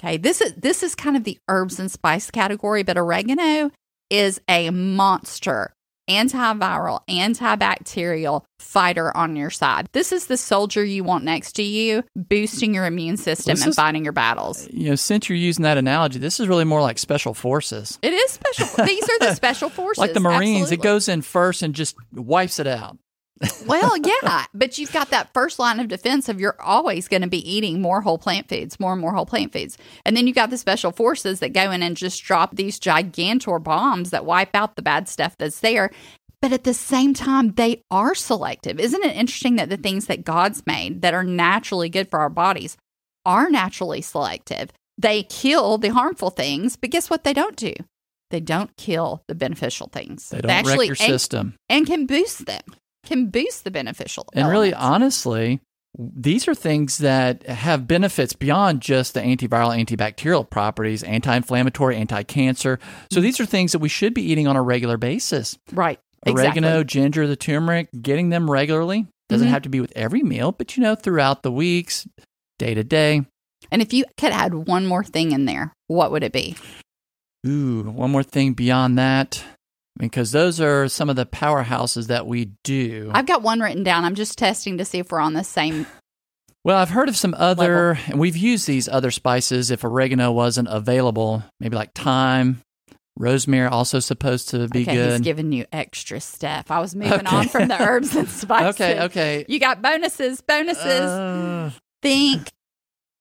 Okay, 0.00 0.16
this 0.16 0.40
is 0.40 0.52
this 0.54 0.82
is 0.84 0.94
kind 0.94 1.16
of 1.16 1.24
the 1.24 1.38
herbs 1.48 1.80
and 1.80 1.90
spice 1.90 2.30
category, 2.30 2.84
but 2.84 2.96
oregano 2.96 3.70
is 4.10 4.40
a 4.48 4.70
monster 4.70 5.72
antiviral, 6.08 7.00
antibacterial 7.08 8.42
fighter 8.58 9.16
on 9.16 9.36
your 9.36 9.50
side. 9.50 9.88
This 9.92 10.12
is 10.12 10.26
the 10.26 10.36
soldier 10.36 10.84
you 10.84 11.04
want 11.04 11.24
next 11.24 11.52
to 11.52 11.62
you, 11.62 12.04
boosting 12.16 12.74
your 12.74 12.86
immune 12.86 13.16
system 13.16 13.52
This 13.52 13.62
and 13.62 13.70
is- 13.70 13.76
fighting 13.76 14.04
your 14.04 14.12
battles. 14.12 14.68
You 14.72 14.90
know, 14.90 14.94
since 14.96 15.28
you're 15.28 15.38
using 15.38 15.62
that 15.62 15.78
analogy, 15.78 16.18
this 16.18 16.40
is 16.40 16.48
really 16.48 16.64
more 16.64 16.80
like 16.82 16.98
special 16.98 17.34
forces. 17.34 17.98
It 18.02 18.12
is 18.12 18.30
special. 18.32 18.84
These 18.84 19.04
are 19.04 19.18
the 19.20 19.34
special 19.36 19.68
forces. 19.70 19.98
Like 19.98 20.12
the 20.14 20.20
Marines, 20.20 20.72
it 20.72 20.82
goes 20.82 21.08
in 21.08 21.22
first 21.22 21.62
and 21.62 21.74
just 21.74 21.96
wipes 22.12 22.58
it 22.58 22.66
out. 22.66 22.98
Well, 23.66 23.96
yeah, 23.98 24.46
but 24.54 24.78
you've 24.78 24.92
got 24.92 25.10
that 25.10 25.32
first 25.34 25.58
line 25.58 25.78
of 25.78 25.88
defense 25.88 26.28
of 26.28 26.40
you're 26.40 26.60
always 26.60 27.06
going 27.06 27.22
to 27.22 27.28
be 27.28 27.48
eating 27.50 27.80
more 27.80 28.00
whole 28.00 28.18
plant 28.18 28.48
foods, 28.48 28.80
more 28.80 28.92
and 28.92 29.00
more 29.00 29.12
whole 29.12 29.26
plant 29.26 29.52
foods. 29.52 29.76
And 30.04 30.16
then 30.16 30.26
you've 30.26 30.34
got 30.34 30.50
the 30.50 30.58
special 30.58 30.90
forces 30.90 31.40
that 31.40 31.52
go 31.52 31.70
in 31.70 31.82
and 31.82 31.96
just 31.96 32.22
drop 32.22 32.56
these 32.56 32.80
gigantor 32.80 33.62
bombs 33.62 34.10
that 34.10 34.24
wipe 34.24 34.54
out 34.54 34.76
the 34.76 34.82
bad 34.82 35.08
stuff 35.08 35.36
that's 35.38 35.60
there. 35.60 35.90
But 36.40 36.52
at 36.52 36.64
the 36.64 36.74
same 36.74 37.14
time, 37.14 37.52
they 37.54 37.82
are 37.90 38.14
selective. 38.14 38.78
Isn't 38.78 39.04
it 39.04 39.16
interesting 39.16 39.56
that 39.56 39.68
the 39.68 39.76
things 39.76 40.06
that 40.06 40.24
God's 40.24 40.64
made 40.66 41.02
that 41.02 41.14
are 41.14 41.24
naturally 41.24 41.88
good 41.88 42.08
for 42.08 42.20
our 42.20 42.30
bodies 42.30 42.76
are 43.26 43.50
naturally 43.50 44.02
selective? 44.02 44.70
They 44.96 45.24
kill 45.24 45.78
the 45.78 45.88
harmful 45.88 46.30
things, 46.30 46.76
but 46.76 46.90
guess 46.90 47.10
what 47.10 47.24
they 47.24 47.32
don't 47.32 47.56
do? 47.56 47.74
They 48.30 48.40
don't 48.40 48.76
kill 48.76 49.22
the 49.26 49.34
beneficial 49.34 49.88
things. 49.88 50.28
They 50.28 50.40
don't 50.40 50.50
wreck 50.66 50.86
your 50.86 50.88
and- 50.88 50.98
system. 50.98 51.54
and 51.68 51.86
can 51.86 52.06
boost 52.06 52.46
them, 52.46 52.62
can 53.08 53.30
boost 53.30 53.64
the 53.64 53.70
beneficial. 53.70 54.26
And 54.34 54.48
really, 54.48 54.72
honestly, 54.74 55.60
these 55.98 56.46
are 56.46 56.54
things 56.54 56.98
that 56.98 57.44
have 57.48 57.88
benefits 57.88 58.34
beyond 58.34 58.82
just 58.82 59.14
the 59.14 59.20
antiviral, 59.20 59.76
antibacterial 59.76 60.48
properties, 60.48 61.02
anti 61.02 61.34
inflammatory, 61.36 61.96
anti 61.96 62.22
cancer. 62.22 62.78
So 63.10 63.20
these 63.20 63.40
are 63.40 63.46
things 63.46 63.72
that 63.72 63.78
we 63.80 63.88
should 63.88 64.14
be 64.14 64.22
eating 64.22 64.46
on 64.46 64.56
a 64.56 64.62
regular 64.62 64.96
basis. 64.96 65.58
right? 65.72 65.98
Oregano, 66.26 66.80
Exactly. 66.80 66.84
ginger, 66.84 67.26
the 67.26 67.36
turmeric, 67.36 67.88
getting 68.02 68.28
them 68.28 68.50
regularly. 68.50 69.06
Doesn't 69.28 69.46
Mhm. 69.46 69.50
have 69.50 69.62
to 69.62 69.68
be 69.68 69.80
with 69.80 69.92
every 69.94 70.22
meal, 70.22 70.52
but 70.52 70.76
you 70.76 70.82
know, 70.82 70.94
throughout 70.94 71.42
the 71.42 71.52
weeks, 71.52 72.06
day 72.58 72.74
to 72.74 72.82
day. 72.82 73.22
And 73.70 73.80
if 73.82 73.92
you 73.92 74.04
could 74.16 74.32
add 74.32 74.52
one 74.66 74.86
more 74.86 75.04
thing 75.04 75.32
in 75.32 75.44
there, 75.44 75.72
what 75.86 76.10
would 76.10 76.22
it 76.24 76.32
be? 76.32 76.56
Ooh, 77.46 77.82
one 77.84 78.10
more 78.10 78.22
thing 78.22 78.52
beyond 78.52 78.98
that. 78.98 79.42
Because 79.98 80.30
those 80.32 80.60
are 80.60 80.88
some 80.88 81.10
of 81.10 81.16
the 81.16 81.26
powerhouses 81.26 82.06
that 82.06 82.26
we 82.26 82.52
do. 82.64 83.10
I've 83.12 83.26
got 83.26 83.42
one 83.42 83.60
written 83.60 83.82
down. 83.82 84.04
I'm 84.04 84.14
just 84.14 84.38
testing 84.38 84.78
to 84.78 84.84
see 84.84 84.98
if 84.98 85.10
we're 85.10 85.18
on 85.20 85.34
the 85.34 85.42
same. 85.44 85.86
Well, 86.64 86.78
I've 86.78 86.90
heard 86.90 87.08
of 87.08 87.16
some 87.16 87.34
other, 87.36 87.98
and 88.06 88.18
we've 88.18 88.36
used 88.36 88.66
these 88.66 88.88
other 88.88 89.10
spices 89.10 89.70
if 89.70 89.84
oregano 89.84 90.30
wasn't 90.32 90.68
available. 90.68 91.42
Maybe 91.60 91.76
like 91.76 91.94
thyme, 91.94 92.60
rosemary, 93.16 93.68
also 93.68 93.98
supposed 94.00 94.50
to 94.50 94.68
be 94.68 94.82
okay, 94.82 95.10
he's 95.12 95.20
giving 95.20 95.50
you 95.52 95.66
extra 95.72 96.20
stuff. 96.20 96.70
I 96.70 96.78
was 96.80 96.94
moving 96.94 97.12
Okay. 97.26 97.36
on 97.36 97.48
from 97.48 97.68
the 97.68 97.80
herbs 97.82 98.14
and 98.14 98.28
spices. 98.28 98.74
okay, 98.80 99.00
okay. 99.04 99.44
You 99.48 99.58
got 99.58 99.82
bonuses, 99.82 100.40
bonuses. 100.42 100.84
Uh, 100.84 101.70
Think 102.02 102.48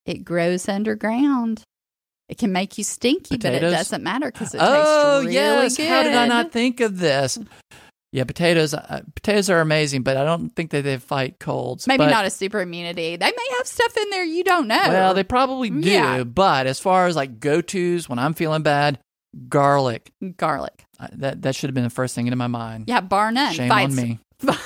it 0.06 0.24
grows 0.24 0.68
underground. 0.70 1.64
It 2.30 2.38
can 2.38 2.52
make 2.52 2.78
you 2.78 2.84
stinky, 2.84 3.38
but 3.38 3.54
it 3.54 3.60
doesn't 3.62 4.04
matter 4.04 4.30
because 4.32 4.54
it 4.54 4.60
oh 4.62 5.22
tastes 5.22 5.26
really 5.28 5.34
yes, 5.34 5.78
good. 5.78 5.88
how 5.88 6.04
did 6.04 6.14
I 6.14 6.28
not 6.28 6.52
think 6.52 6.82
of 6.82 7.00
this? 7.00 7.40
Yeah, 8.12 8.24
potatoes. 8.26 8.74
Uh, 8.74 9.02
potatoes 9.16 9.50
are 9.50 9.60
amazing, 9.62 10.02
but 10.04 10.18
I 10.18 10.24
don't 10.26 10.50
think 10.56 10.72
that 10.72 10.84
they 10.84 10.98
fight 10.98 11.40
colds. 11.40 11.88
Maybe 11.88 12.00
but- 12.00 12.10
not 12.10 12.26
a 12.26 12.30
super 12.30 12.60
immunity. 12.62 13.16
They 13.16 13.32
may 13.32 13.48
have 13.58 13.68
stuff 13.68 13.96
in 13.98 14.10
there 14.10 14.24
you 14.24 14.44
don't 14.44 14.68
know. 14.68 14.76
Well, 14.88 15.14
they 15.14 15.24
probably 15.24 15.70
do. 15.70 15.90
Yeah. 15.90 16.24
But 16.24 16.68
as 16.68 16.80
far 16.80 17.08
as 17.08 17.16
like 17.16 17.40
go 17.40 17.62
tos 17.62 18.10
when 18.10 18.20
I'm 18.20 18.34
feeling 18.34 18.62
bad, 18.64 19.00
garlic. 19.50 20.12
garlic. 20.38 20.84
Uh, 21.00 21.08
That 21.14 21.42
that 21.44 21.56
should 21.56 21.70
have 21.70 21.76
been 21.76 21.84
the 21.84 21.90
first 21.90 22.16
thing 22.16 22.28
into 22.28 22.38
my 22.38 22.48
mind. 22.48 22.86
Yeah, 22.88 23.02
bar 23.02 23.32
none. 23.32 23.54
Shame 23.54 23.70
Fights- 23.70 23.98
on 23.98 24.04
me. 24.04 24.20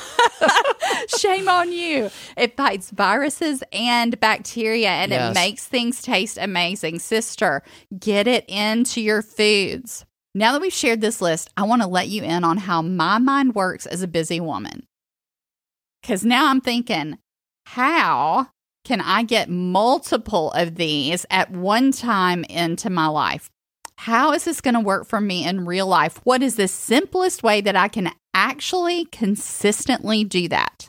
Shame 1.19 1.47
on 1.49 1.71
you. 1.71 2.09
It 2.37 2.55
fights 2.55 2.89
viruses 2.91 3.63
and 3.71 4.19
bacteria 4.19 4.89
and 4.89 5.11
Yes. 5.11 5.31
it 5.31 5.33
makes 5.39 5.67
things 5.67 6.01
taste 6.01 6.37
amazing. 6.39 6.99
Sister, 6.99 7.63
get 7.99 8.27
it 8.27 8.45
into 8.47 9.01
your 9.01 9.21
foods. 9.21 10.05
Now 10.33 10.53
that 10.53 10.61
we've 10.61 10.71
shared 10.73 11.01
this 11.01 11.21
list, 11.21 11.49
I 11.57 11.63
want 11.63 11.81
to 11.81 11.87
let 11.87 12.07
you 12.07 12.23
in 12.23 12.43
on 12.43 12.57
how 12.57 12.81
my 12.81 13.17
mind 13.17 13.53
works 13.55 13.85
as 13.85 14.01
a 14.01 14.07
busy 14.07 14.39
woman. 14.39 14.85
Because 16.01 16.23
now 16.23 16.49
I'm 16.49 16.61
thinking, 16.61 17.17
how 17.65 18.47
can 18.85 19.01
I 19.01 19.23
get 19.23 19.49
multiple 19.49 20.51
of 20.53 20.75
these 20.75 21.25
at 21.29 21.51
one 21.51 21.91
time 21.91 22.43
into 22.45 22.89
my 22.89 23.07
life? 23.07 23.49
How 23.97 24.31
is 24.33 24.45
this 24.45 24.61
going 24.61 24.73
to 24.73 24.79
work 24.79 25.05
for 25.05 25.21
me 25.21 25.45
in 25.45 25.65
real 25.65 25.85
life? 25.85 26.19
What 26.23 26.41
is 26.41 26.55
the 26.55 26.67
simplest 26.67 27.43
way 27.43 27.61
that 27.61 27.75
I 27.75 27.87
can 27.87 28.11
actually 28.33 29.05
consistently 29.05 30.23
do 30.23 30.47
that? 30.47 30.87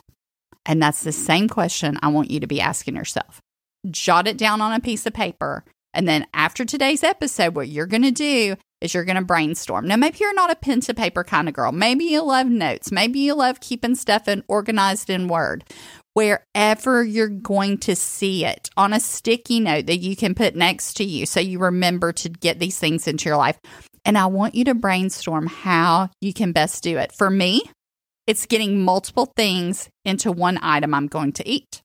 And 0.65 0.81
that's 0.81 1.03
the 1.03 1.11
same 1.11 1.47
question 1.47 1.99
I 2.01 2.07
want 2.07 2.31
you 2.31 2.39
to 2.39 2.47
be 2.47 2.61
asking 2.61 2.95
yourself. 2.95 3.41
Jot 3.89 4.27
it 4.27 4.37
down 4.37 4.61
on 4.61 4.73
a 4.73 4.79
piece 4.79 5.05
of 5.05 5.13
paper. 5.13 5.63
And 5.93 6.07
then 6.07 6.25
after 6.33 6.65
today's 6.65 7.03
episode, 7.03 7.55
what 7.55 7.67
you're 7.67 7.85
going 7.85 8.03
to 8.03 8.11
do 8.11 8.55
is 8.81 8.93
you're 8.93 9.05
going 9.05 9.17
to 9.17 9.23
brainstorm. 9.23 9.87
Now, 9.87 9.95
maybe 9.95 10.17
you're 10.19 10.33
not 10.33 10.51
a 10.51 10.55
pen 10.55 10.81
to 10.81 10.93
paper 10.93 11.23
kind 11.23 11.47
of 11.47 11.53
girl. 11.53 11.71
Maybe 11.71 12.05
you 12.05 12.23
love 12.23 12.47
notes. 12.47 12.91
Maybe 12.91 13.19
you 13.19 13.33
love 13.35 13.59
keeping 13.59 13.95
stuff 13.95 14.27
in, 14.27 14.43
organized 14.47 15.09
in 15.09 15.27
Word. 15.27 15.63
Wherever 16.13 17.03
you're 17.03 17.27
going 17.27 17.79
to 17.79 17.95
see 17.95 18.45
it 18.45 18.69
on 18.77 18.93
a 18.93 18.99
sticky 18.99 19.59
note 19.59 19.87
that 19.87 19.97
you 19.97 20.15
can 20.15 20.35
put 20.35 20.55
next 20.55 20.95
to 20.97 21.03
you 21.03 21.25
so 21.25 21.39
you 21.39 21.59
remember 21.59 22.11
to 22.13 22.29
get 22.29 22.59
these 22.59 22.77
things 22.77 23.07
into 23.07 23.29
your 23.29 23.37
life. 23.37 23.59
And 24.05 24.17
I 24.17 24.27
want 24.27 24.53
you 24.53 24.65
to 24.65 24.75
brainstorm 24.75 25.47
how 25.47 26.09
you 26.21 26.33
can 26.33 26.51
best 26.51 26.83
do 26.83 26.97
it. 26.97 27.13
For 27.13 27.29
me, 27.29 27.63
it's 28.27 28.45
getting 28.45 28.83
multiple 28.83 29.31
things 29.35 29.89
into 30.05 30.31
one 30.31 30.59
item 30.61 30.93
I'm 30.93 31.07
going 31.07 31.33
to 31.33 31.47
eat. 31.47 31.81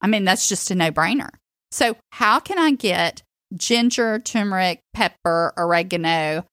I 0.00 0.06
mean, 0.06 0.24
that's 0.24 0.48
just 0.48 0.70
a 0.70 0.74
no 0.74 0.90
brainer. 0.90 1.30
So, 1.70 1.96
how 2.12 2.40
can 2.40 2.58
I 2.58 2.72
get 2.72 3.22
ginger, 3.54 4.18
turmeric, 4.18 4.80
pepper, 4.94 5.52
oregano, 5.56 6.44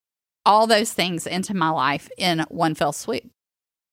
all 0.45 0.67
those 0.67 0.93
things 0.93 1.27
into 1.27 1.53
my 1.53 1.69
life 1.69 2.09
in 2.17 2.45
one 2.49 2.75
fell 2.75 2.93
swoop? 2.93 3.23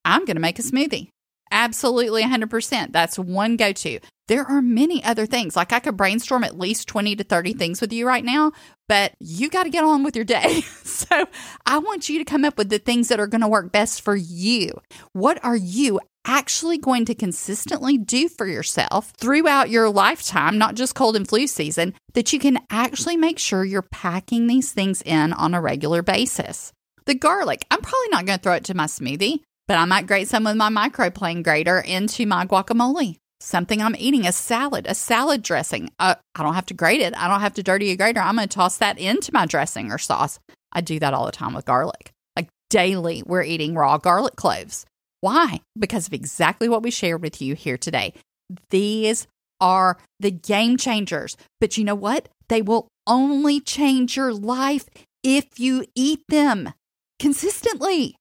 I'm 0.05 0.24
going 0.24 0.37
to 0.37 0.40
make 0.40 0.59
a 0.59 0.62
smoothie. 0.62 1.11
Absolutely 1.51 2.23
100%. 2.23 2.93
That's 2.93 3.19
one 3.19 3.57
go 3.57 3.73
to. 3.73 3.99
There 4.29 4.45
are 4.45 4.63
many 4.63 5.03
other 5.03 5.27
things. 5.27 5.57
Like 5.57 5.73
I 5.73 5.81
could 5.81 5.97
brainstorm 5.97 6.45
at 6.45 6.59
least 6.59 6.87
20 6.87 7.17
to 7.17 7.25
30 7.25 7.55
things 7.55 7.81
with 7.81 7.93
you 7.93 8.07
right 8.07 8.25
now, 8.25 8.53
but 8.87 9.13
you 9.19 9.51
got 9.51 9.65
to 9.65 9.71
get 9.71 9.83
on 9.83 10.05
with 10.05 10.15
your 10.15 10.25
day. 10.25 10.61
so 10.85 11.27
I 11.67 11.79
want 11.79 12.09
you 12.09 12.19
to 12.19 12.25
come 12.25 12.45
up 12.45 12.57
with 12.57 12.69
the 12.69 12.79
things 12.79 13.09
that 13.09 13.19
are 13.19 13.27
going 13.27 13.41
to 13.41 13.49
work 13.49 13.73
best 13.73 14.03
for 14.03 14.15
you. 14.15 14.81
What 15.13 15.45
are 15.45 15.57
you 15.57 15.99
actually 16.25 16.79
going 16.79 17.07
to 17.07 17.15
consistently 17.15 17.99
do 17.99 18.29
for 18.29 18.47
yourself 18.47 19.13
throughout 19.17 19.71
your 19.71 19.91
lifetime, 19.91 20.59
not 20.59 20.77
just 20.77 20.95
cold 20.95 21.17
and 21.17 21.29
flu 21.29 21.49
season, 21.49 21.95
that 22.15 22.33
you 22.33 22.39
can 22.39 22.59
actually 22.71 23.17
make 23.17 23.39
sure 23.39 23.65
you're 23.65 23.83
packing 23.83 24.47
these 24.47 24.71
things 24.73 25.03
in 25.03 25.33
on 25.33 25.55
a 25.55 25.61
regular 25.61 26.03
basis? 26.03 26.73
The 27.07 27.15
garlic, 27.15 27.67
I'm 27.71 27.81
probably 27.81 28.09
not 28.11 28.27
going 28.27 28.39
to 28.39 28.43
throw 28.43 28.55
it 28.55 28.65
to 28.65 28.75
my 28.75 28.85
smoothie, 28.85 29.41
but 29.70 29.78
I 29.78 29.85
might 29.85 30.09
grate 30.09 30.26
some 30.26 30.42
with 30.42 30.56
my 30.56 30.68
microplane 30.68 31.44
grater 31.44 31.78
into 31.78 32.26
my 32.26 32.44
guacamole. 32.44 33.18
Something 33.38 33.80
I'm 33.80 33.94
eating, 33.96 34.26
a 34.26 34.33
salad, 34.33 34.85
a 34.88 34.96
salad 34.96 35.44
dressing. 35.44 35.92
Uh, 36.00 36.16
I 36.35 36.42
don't 36.42 36.54
have 36.54 36.66
to 36.66 36.74
grate 36.74 37.00
it. 37.00 37.16
I 37.16 37.28
don't 37.28 37.40
have 37.40 37.54
to 37.54 37.62
dirty 37.62 37.92
a 37.92 37.96
grater. 37.96 38.18
I'm 38.18 38.35
going 38.35 38.48
to 38.48 38.52
toss 38.52 38.78
that 38.78 38.98
into 38.98 39.33
my 39.33 39.46
dressing 39.46 39.92
or 39.92 39.98
sauce. 39.98 40.40
I 40.72 40.80
do 40.80 40.98
that 40.98 41.14
all 41.14 41.24
the 41.24 41.30
time 41.30 41.54
with 41.54 41.66
garlic. 41.66 42.11
Like 42.35 42.48
daily, 42.68 43.22
we're 43.24 43.44
eating 43.44 43.76
raw 43.76 43.96
garlic 43.96 44.35
cloves. 44.35 44.87
Why? 45.20 45.61
Because 45.78 46.09
of 46.09 46.14
exactly 46.14 46.68
what 46.68 46.83
we 46.83 46.90
shared 46.90 47.22
with 47.22 47.40
you 47.40 47.54
here 47.54 47.78
today. 47.78 48.14
These 48.70 49.28
are 49.61 49.98
the 50.18 50.33
game 50.33 50.78
changers. 50.78 51.37
But 51.61 51.78
you 51.78 51.85
know 51.85 51.94
what? 51.94 52.28
They 52.48 52.61
will 52.61 52.88
only 53.06 53.61
change 53.61 54.16
your 54.16 54.35
life 54.35 54.87
if 55.22 55.61
you 55.61 55.85
eat 55.94 56.24
them 56.28 56.72
consistently. 57.20 58.16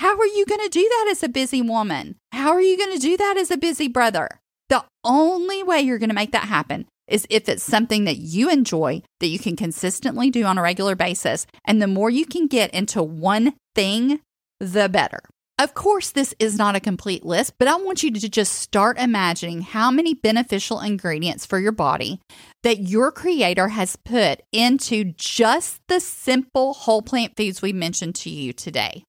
How 0.00 0.16
are 0.16 0.26
you 0.26 0.46
going 0.46 0.62
to 0.62 0.70
do 0.70 0.80
that 0.80 1.08
as 1.10 1.22
a 1.22 1.28
busy 1.28 1.60
woman? 1.60 2.16
How 2.32 2.52
are 2.52 2.62
you 2.62 2.78
going 2.78 2.94
to 2.94 2.98
do 2.98 3.18
that 3.18 3.36
as 3.36 3.50
a 3.50 3.58
busy 3.58 3.86
brother? 3.86 4.40
The 4.70 4.82
only 5.04 5.62
way 5.62 5.82
you're 5.82 5.98
going 5.98 6.08
to 6.08 6.14
make 6.14 6.32
that 6.32 6.48
happen 6.48 6.86
is 7.06 7.26
if 7.28 7.50
it's 7.50 7.62
something 7.62 8.04
that 8.04 8.16
you 8.16 8.48
enjoy, 8.48 9.02
that 9.18 9.26
you 9.26 9.38
can 9.38 9.56
consistently 9.56 10.30
do 10.30 10.44
on 10.44 10.56
a 10.56 10.62
regular 10.62 10.94
basis. 10.94 11.46
And 11.66 11.82
the 11.82 11.86
more 11.86 12.08
you 12.08 12.24
can 12.24 12.46
get 12.46 12.72
into 12.72 13.02
one 13.02 13.52
thing, 13.74 14.20
the 14.58 14.88
better. 14.88 15.20
Of 15.58 15.74
course, 15.74 16.12
this 16.12 16.34
is 16.38 16.56
not 16.56 16.76
a 16.76 16.80
complete 16.80 17.26
list, 17.26 17.52
but 17.58 17.68
I 17.68 17.76
want 17.76 18.02
you 18.02 18.10
to 18.10 18.28
just 18.30 18.54
start 18.54 18.98
imagining 18.98 19.60
how 19.60 19.90
many 19.90 20.14
beneficial 20.14 20.80
ingredients 20.80 21.44
for 21.44 21.58
your 21.58 21.72
body 21.72 22.20
that 22.62 22.88
your 22.88 23.12
creator 23.12 23.68
has 23.68 23.96
put 23.96 24.40
into 24.50 25.12
just 25.18 25.82
the 25.88 26.00
simple 26.00 26.72
whole 26.72 27.02
plant 27.02 27.36
foods 27.36 27.60
we 27.60 27.74
mentioned 27.74 28.14
to 28.14 28.30
you 28.30 28.54
today. 28.54 29.04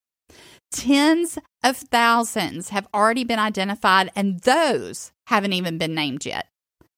Tens 0.71 1.37
of 1.63 1.77
thousands 1.77 2.69
have 2.69 2.87
already 2.93 3.23
been 3.23 3.39
identified, 3.39 4.11
and 4.15 4.39
those 4.41 5.11
haven't 5.27 5.53
even 5.53 5.77
been 5.77 5.93
named 5.93 6.25
yet. 6.25 6.47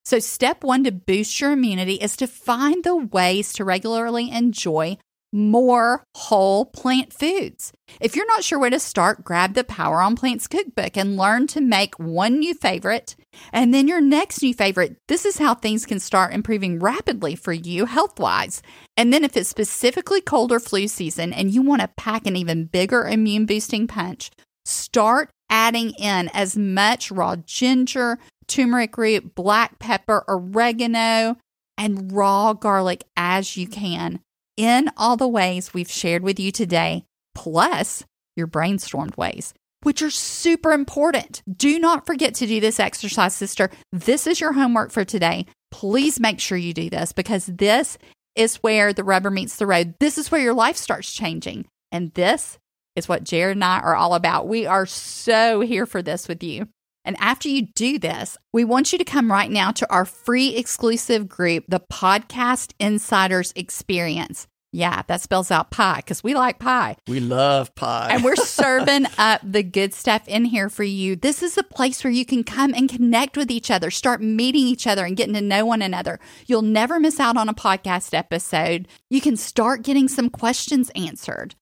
So, 0.05 0.19
step 0.19 0.63
one 0.63 0.83
to 0.83 0.91
boost 0.91 1.39
your 1.39 1.51
immunity 1.53 1.95
is 1.95 2.17
to 2.17 2.27
find 2.27 2.83
the 2.83 2.95
ways 2.95 3.53
to 3.53 3.65
regularly 3.65 4.29
enjoy 4.29 4.97
more 5.31 6.03
whole 6.15 6.65
plant 6.65 7.11
foods. 7.11 7.73
If 7.99 8.15
you're 8.15 8.27
not 8.27 8.43
sure 8.43 8.59
where 8.59 8.69
to 8.69 8.79
start, 8.79 9.23
grab 9.23 9.55
the 9.55 9.63
Power 9.63 10.01
on 10.01 10.15
Plants 10.15 10.47
cookbook 10.47 10.95
and 10.95 11.17
learn 11.17 11.47
to 11.47 11.61
make 11.61 11.97
one 11.97 12.39
new 12.39 12.53
favorite 12.53 13.15
and 13.51 13.73
then 13.73 13.87
your 13.87 14.01
next 14.01 14.41
new 14.41 14.53
favorite. 14.53 14.97
This 15.07 15.25
is 15.25 15.37
how 15.37 15.55
things 15.55 15.85
can 15.85 15.99
start 15.99 16.33
improving 16.33 16.79
rapidly 16.79 17.35
for 17.35 17.53
you 17.53 17.85
health 17.85 18.19
wise. 18.19 18.61
And 18.95 19.11
then, 19.11 19.23
if 19.23 19.35
it's 19.35 19.49
specifically 19.49 20.21
cold 20.21 20.51
or 20.51 20.59
flu 20.59 20.87
season 20.87 21.33
and 21.33 21.51
you 21.51 21.61
want 21.61 21.81
to 21.81 21.89
pack 21.97 22.25
an 22.25 22.35
even 22.35 22.65
bigger 22.65 23.07
immune 23.07 23.45
boosting 23.45 23.87
punch, 23.87 24.31
start 24.65 25.29
adding 25.49 25.91
in 25.91 26.29
as 26.33 26.57
much 26.57 27.11
raw 27.11 27.35
ginger, 27.35 28.17
turmeric 28.47 28.97
root, 28.97 29.35
black 29.35 29.79
pepper, 29.79 30.23
oregano, 30.27 31.37
and 31.77 32.11
raw 32.11 32.53
garlic 32.53 33.03
as 33.15 33.57
you 33.57 33.67
can 33.67 34.19
in 34.57 34.89
all 34.97 35.17
the 35.17 35.27
ways 35.27 35.73
we've 35.73 35.89
shared 35.89 36.23
with 36.23 36.39
you 36.39 36.51
today, 36.51 37.05
plus 37.33 38.03
your 38.35 38.47
brainstormed 38.47 39.17
ways, 39.17 39.53
which 39.85 40.01
are 40.01 40.09
super 40.09 40.71
important. 40.71 41.41
Do 41.55 41.79
not 41.79 42.05
forget 42.05 42.35
to 42.35 42.47
do 42.47 42.59
this 42.59 42.79
exercise, 42.79 43.35
sister. 43.35 43.69
This 43.91 44.27
is 44.27 44.39
your 44.39 44.53
homework 44.53 44.91
for 44.91 45.05
today. 45.05 45.45
Please 45.71 46.19
make 46.19 46.39
sure 46.39 46.57
you 46.57 46.73
do 46.73 46.89
this 46.89 47.13
because 47.13 47.45
this 47.45 47.97
is 48.35 48.57
where 48.57 48.93
the 48.93 49.03
rubber 49.03 49.31
meets 49.31 49.57
the 49.57 49.67
road. 49.67 49.95
This 49.99 50.17
is 50.17 50.31
where 50.31 50.41
your 50.41 50.53
life 50.53 50.77
starts 50.77 51.11
changing. 51.13 51.65
And 51.91 52.13
this 52.13 52.57
is 52.95 53.07
what 53.07 53.23
Jared 53.23 53.57
and 53.57 53.63
I 53.63 53.79
are 53.79 53.95
all 53.95 54.15
about. 54.15 54.47
We 54.47 54.65
are 54.65 54.85
so 54.85 55.61
here 55.61 55.85
for 55.85 56.01
this 56.01 56.27
with 56.27 56.43
you. 56.43 56.67
And 57.05 57.17
after 57.19 57.49
you 57.49 57.67
do 57.75 57.99
this, 57.99 58.37
we 58.53 58.63
want 58.63 58.91
you 58.91 58.97
to 58.97 59.03
come 59.03 59.31
right 59.31 59.51
now 59.51 59.71
to 59.71 59.91
our 59.91 60.05
free 60.05 60.55
exclusive 60.55 61.27
group, 61.27 61.65
the 61.67 61.81
Podcast 61.91 62.73
Insiders 62.79 63.51
Experience. 63.55 64.47
Yeah, 64.75 65.03
that 65.05 65.21
spells 65.21 65.51
out 65.51 65.69
pie 65.69 65.97
because 65.97 66.23
we 66.23 66.33
like 66.33 66.57
pie. 66.57 66.97
We 67.07 67.19
love 67.19 67.75
pie. 67.75 68.09
and 68.11 68.23
we're 68.23 68.35
serving 68.57 69.05
up 69.19 69.41
the 69.43 69.61
good 69.61 69.93
stuff 69.93 70.27
in 70.27 70.45
here 70.45 70.67
for 70.67 70.83
you. 70.83 71.15
This 71.15 71.43
is 71.43 71.59
a 71.59 71.63
place 71.63 72.03
where 72.03 72.11
you 72.11 72.25
can 72.25 72.43
come 72.43 72.73
and 72.73 72.89
connect 72.89 73.37
with 73.37 73.51
each 73.51 73.69
other, 73.69 73.91
start 73.91 74.19
meeting 74.19 74.65
each 74.65 74.87
other 74.87 75.05
and 75.05 75.15
getting 75.15 75.35
to 75.35 75.41
know 75.41 75.63
one 75.63 75.83
another. 75.83 76.19
You'll 76.47 76.63
never 76.63 76.99
miss 76.99 77.19
out 77.19 77.37
on 77.37 77.47
a 77.47 77.53
podcast 77.53 78.15
episode. 78.15 78.87
You 79.11 79.21
can 79.21 79.37
start 79.37 79.83
getting 79.83 80.07
some 80.07 80.31
questions 80.31 80.89
answered. 80.95 81.53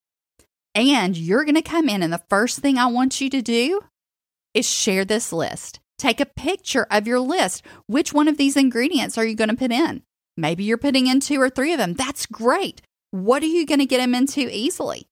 And 0.74 1.18
you're 1.18 1.44
going 1.44 1.56
to 1.56 1.62
come 1.62 1.90
in, 1.90 2.02
and 2.02 2.14
the 2.14 2.24
first 2.30 2.60
thing 2.60 2.78
I 2.78 2.86
want 2.86 3.20
you 3.20 3.30
to 3.30 3.42
do 3.42 3.82
is 4.54 4.66
share 4.66 5.04
this 5.04 5.34
list. 5.34 5.82
Take 5.98 6.22
a 6.22 6.26
picture 6.26 6.88
of 6.90 7.08
your 7.08 7.20
list. 7.20 7.62
Which 7.88 8.14
one 8.14 8.30
of 8.30 8.38
these 8.38 8.56
ingredients 8.56 9.18
are 9.18 9.26
you 9.26 9.36
going 9.36 9.50
to 9.50 9.56
put 9.58 9.74
in? 9.74 10.04
Maybe 10.38 10.64
you're 10.64 10.78
putting 10.78 11.08
in 11.08 11.20
two 11.20 11.42
or 11.42 11.50
three 11.50 11.74
of 11.74 11.78
them. 11.78 11.94
That's 11.94 12.26
great. 12.26 12.82
What 13.12 13.44
are 13.44 13.48
you 13.48 13.66
going 13.66 13.80
to 13.80 13.86
get 13.86 13.98
them 14.00 14.16
into 14.16 14.50
easily? 14.50 15.08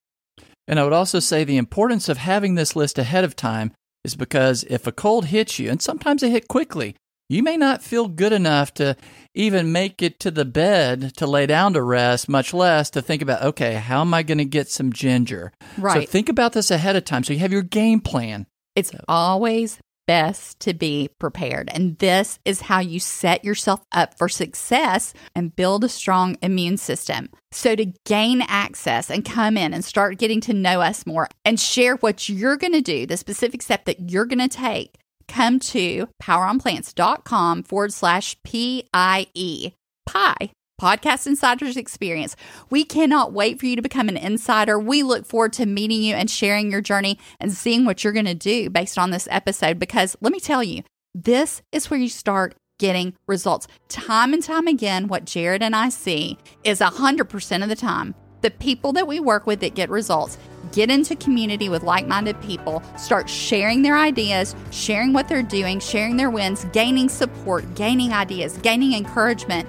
And 0.67 0.79
I 0.79 0.83
would 0.83 0.93
also 0.93 1.19
say 1.19 1.43
the 1.43 1.57
importance 1.57 2.09
of 2.09 2.17
having 2.17 2.55
this 2.55 2.75
list 2.75 2.97
ahead 2.97 3.23
of 3.23 3.35
time 3.35 3.71
is 4.03 4.15
because 4.15 4.63
if 4.69 4.87
a 4.87 4.91
cold 4.91 5.25
hits 5.25 5.59
you, 5.59 5.69
and 5.69 5.81
sometimes 5.81 6.23
it 6.23 6.31
hit 6.31 6.47
quickly, 6.47 6.95
you 7.27 7.43
may 7.43 7.57
not 7.57 7.83
feel 7.83 8.07
good 8.07 8.33
enough 8.33 8.73
to 8.75 8.95
even 9.35 9.71
make 9.71 10.01
it 10.01 10.19
to 10.21 10.31
the 10.31 10.45
bed 10.45 11.13
to 11.17 11.27
lay 11.27 11.45
down 11.45 11.73
to 11.73 11.83
rest, 11.83 12.27
much 12.27 12.53
less 12.53 12.89
to 12.91 13.01
think 13.01 13.21
about, 13.21 13.43
okay, 13.43 13.75
how 13.75 14.01
am 14.01 14.13
I 14.13 14.23
going 14.23 14.39
to 14.39 14.45
get 14.45 14.69
some 14.69 14.91
ginger? 14.91 15.51
Right. 15.77 16.07
So 16.07 16.11
think 16.11 16.29
about 16.29 16.53
this 16.53 16.71
ahead 16.71 16.95
of 16.95 17.05
time 17.05 17.23
so 17.23 17.33
you 17.33 17.39
have 17.39 17.51
your 17.51 17.61
game 17.61 17.99
plan. 17.99 18.47
It's 18.75 18.91
always 19.07 19.79
best 20.09 20.59
to 20.59 20.73
be 20.73 21.07
prepared. 21.19 21.69
And 21.71 21.95
this 21.99 22.39
is 22.43 22.61
how 22.61 22.79
you 22.79 22.99
set 22.99 23.45
yourself 23.45 23.81
up 23.91 24.17
for 24.17 24.27
success 24.27 25.13
and 25.35 25.55
build 25.55 25.83
a 25.83 25.89
strong 25.89 26.35
immune 26.41 26.77
system. 26.77 27.29
So, 27.51 27.75
to 27.75 27.93
gain 28.05 28.41
access 28.41 29.11
and 29.11 29.23
come 29.23 29.55
in 29.55 29.71
and 29.71 29.85
start 29.85 30.17
getting 30.17 30.41
to 30.41 30.53
know 30.53 30.81
us 30.81 31.05
more 31.05 31.27
and 31.45 31.59
share 31.59 31.95
what 31.97 32.27
you're 32.27 32.57
going 32.57 32.73
to 32.73 32.81
do, 32.81 33.05
the 33.05 33.17
specific 33.17 33.61
step 33.61 33.85
that 33.85 34.09
you're 34.09 34.25
going 34.25 34.39
to 34.39 34.47
take, 34.47 34.95
come 35.27 35.59
to 35.59 36.07
poweronplants.com 36.19 37.63
forward 37.63 37.93
slash 37.93 38.35
PIE. 38.43 39.73
Pie 40.07 40.49
Podcast 40.79 41.27
Insiders 41.27 41.77
Experience. 41.77 42.35
We 42.69 42.83
cannot 42.83 43.33
wait 43.33 43.59
for 43.59 43.65
you 43.65 43.75
to 43.75 43.81
become 43.81 44.09
an 44.09 44.17
insider. 44.17 44.79
We 44.79 45.03
look 45.03 45.25
forward 45.25 45.53
to 45.53 45.65
meeting 45.65 46.01
you 46.01 46.15
and 46.15 46.29
sharing 46.29 46.71
your 46.71 46.81
journey 46.81 47.19
and 47.39 47.51
seeing 47.51 47.85
what 47.85 48.03
you're 48.03 48.13
going 48.13 48.25
to 48.25 48.33
do 48.33 48.69
based 48.69 48.97
on 48.97 49.11
this 49.11 49.27
episode. 49.29 49.77
Because 49.77 50.15
let 50.21 50.31
me 50.31 50.39
tell 50.39 50.63
you, 50.63 50.83
this 51.13 51.61
is 51.71 51.89
where 51.89 51.99
you 51.99 52.09
start 52.09 52.55
getting 52.79 53.13
results. 53.27 53.67
Time 53.89 54.33
and 54.33 54.41
time 54.41 54.67
again, 54.67 55.07
what 55.07 55.25
Jared 55.25 55.61
and 55.61 55.75
I 55.75 55.89
see 55.89 56.37
is 56.63 56.79
100% 56.79 57.63
of 57.63 57.69
the 57.69 57.75
time 57.75 58.15
the 58.41 58.51
people 58.51 58.93
that 58.93 59.07
we 59.07 59.19
work 59.19 59.45
with 59.45 59.59
that 59.59 59.75
get 59.75 59.89
results 59.89 60.37
get 60.71 60.89
into 60.89 61.15
community 61.15 61.67
with 61.67 61.83
like 61.83 62.07
minded 62.07 62.39
people, 62.41 62.83
start 62.97 63.29
sharing 63.29 63.81
their 63.81 63.97
ideas, 63.97 64.55
sharing 64.71 65.13
what 65.13 65.27
they're 65.27 65.41
doing, 65.41 65.79
sharing 65.79 66.15
their 66.15 66.29
wins, 66.29 66.65
gaining 66.71 67.09
support, 67.09 67.73
gaining 67.75 68.13
ideas, 68.13 68.57
gaining 68.59 68.93
encouragement 68.93 69.67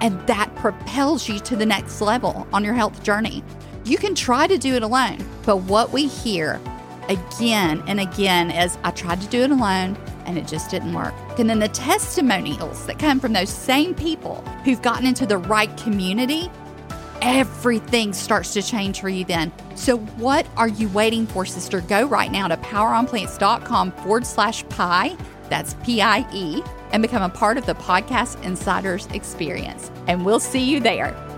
and 0.00 0.20
that 0.26 0.54
propels 0.56 1.28
you 1.28 1.38
to 1.40 1.56
the 1.56 1.66
next 1.66 2.00
level 2.00 2.46
on 2.52 2.64
your 2.64 2.74
health 2.74 3.02
journey. 3.02 3.44
You 3.84 3.98
can 3.98 4.14
try 4.14 4.46
to 4.46 4.58
do 4.58 4.74
it 4.74 4.82
alone, 4.82 5.18
but 5.44 5.58
what 5.58 5.92
we 5.92 6.06
hear 6.06 6.60
again 7.08 7.82
and 7.86 8.00
again 8.00 8.50
is 8.50 8.78
I 8.84 8.92
tried 8.92 9.20
to 9.20 9.26
do 9.28 9.42
it 9.42 9.50
alone 9.50 9.96
and 10.26 10.38
it 10.38 10.46
just 10.46 10.70
didn't 10.70 10.92
work. 10.92 11.14
And 11.38 11.50
then 11.50 11.58
the 11.58 11.68
testimonials 11.68 12.86
that 12.86 12.98
come 12.98 13.18
from 13.18 13.32
those 13.32 13.50
same 13.50 13.94
people 13.94 14.42
who've 14.64 14.80
gotten 14.80 15.06
into 15.06 15.26
the 15.26 15.38
right 15.38 15.74
community, 15.76 16.50
everything 17.20 18.12
starts 18.12 18.52
to 18.52 18.62
change 18.62 19.00
for 19.00 19.08
you 19.08 19.24
then. 19.24 19.52
So, 19.74 19.96
what 19.96 20.46
are 20.56 20.68
you 20.68 20.88
waiting 20.90 21.26
for, 21.26 21.44
sister? 21.44 21.80
Go 21.80 22.06
right 22.06 22.30
now 22.30 22.48
to 22.48 22.56
poweronplants.com 22.58 23.92
forward 23.92 24.26
slash 24.26 24.66
pie. 24.68 25.16
That's 25.48 25.74
P 25.82 26.00
I 26.00 26.24
E 26.32 26.62
and 26.92 27.02
become 27.02 27.22
a 27.22 27.28
part 27.28 27.58
of 27.58 27.66
the 27.66 27.74
Podcast 27.74 28.42
Insiders 28.42 29.06
experience. 29.08 29.90
And 30.06 30.24
we'll 30.24 30.40
see 30.40 30.64
you 30.64 30.80
there. 30.80 31.29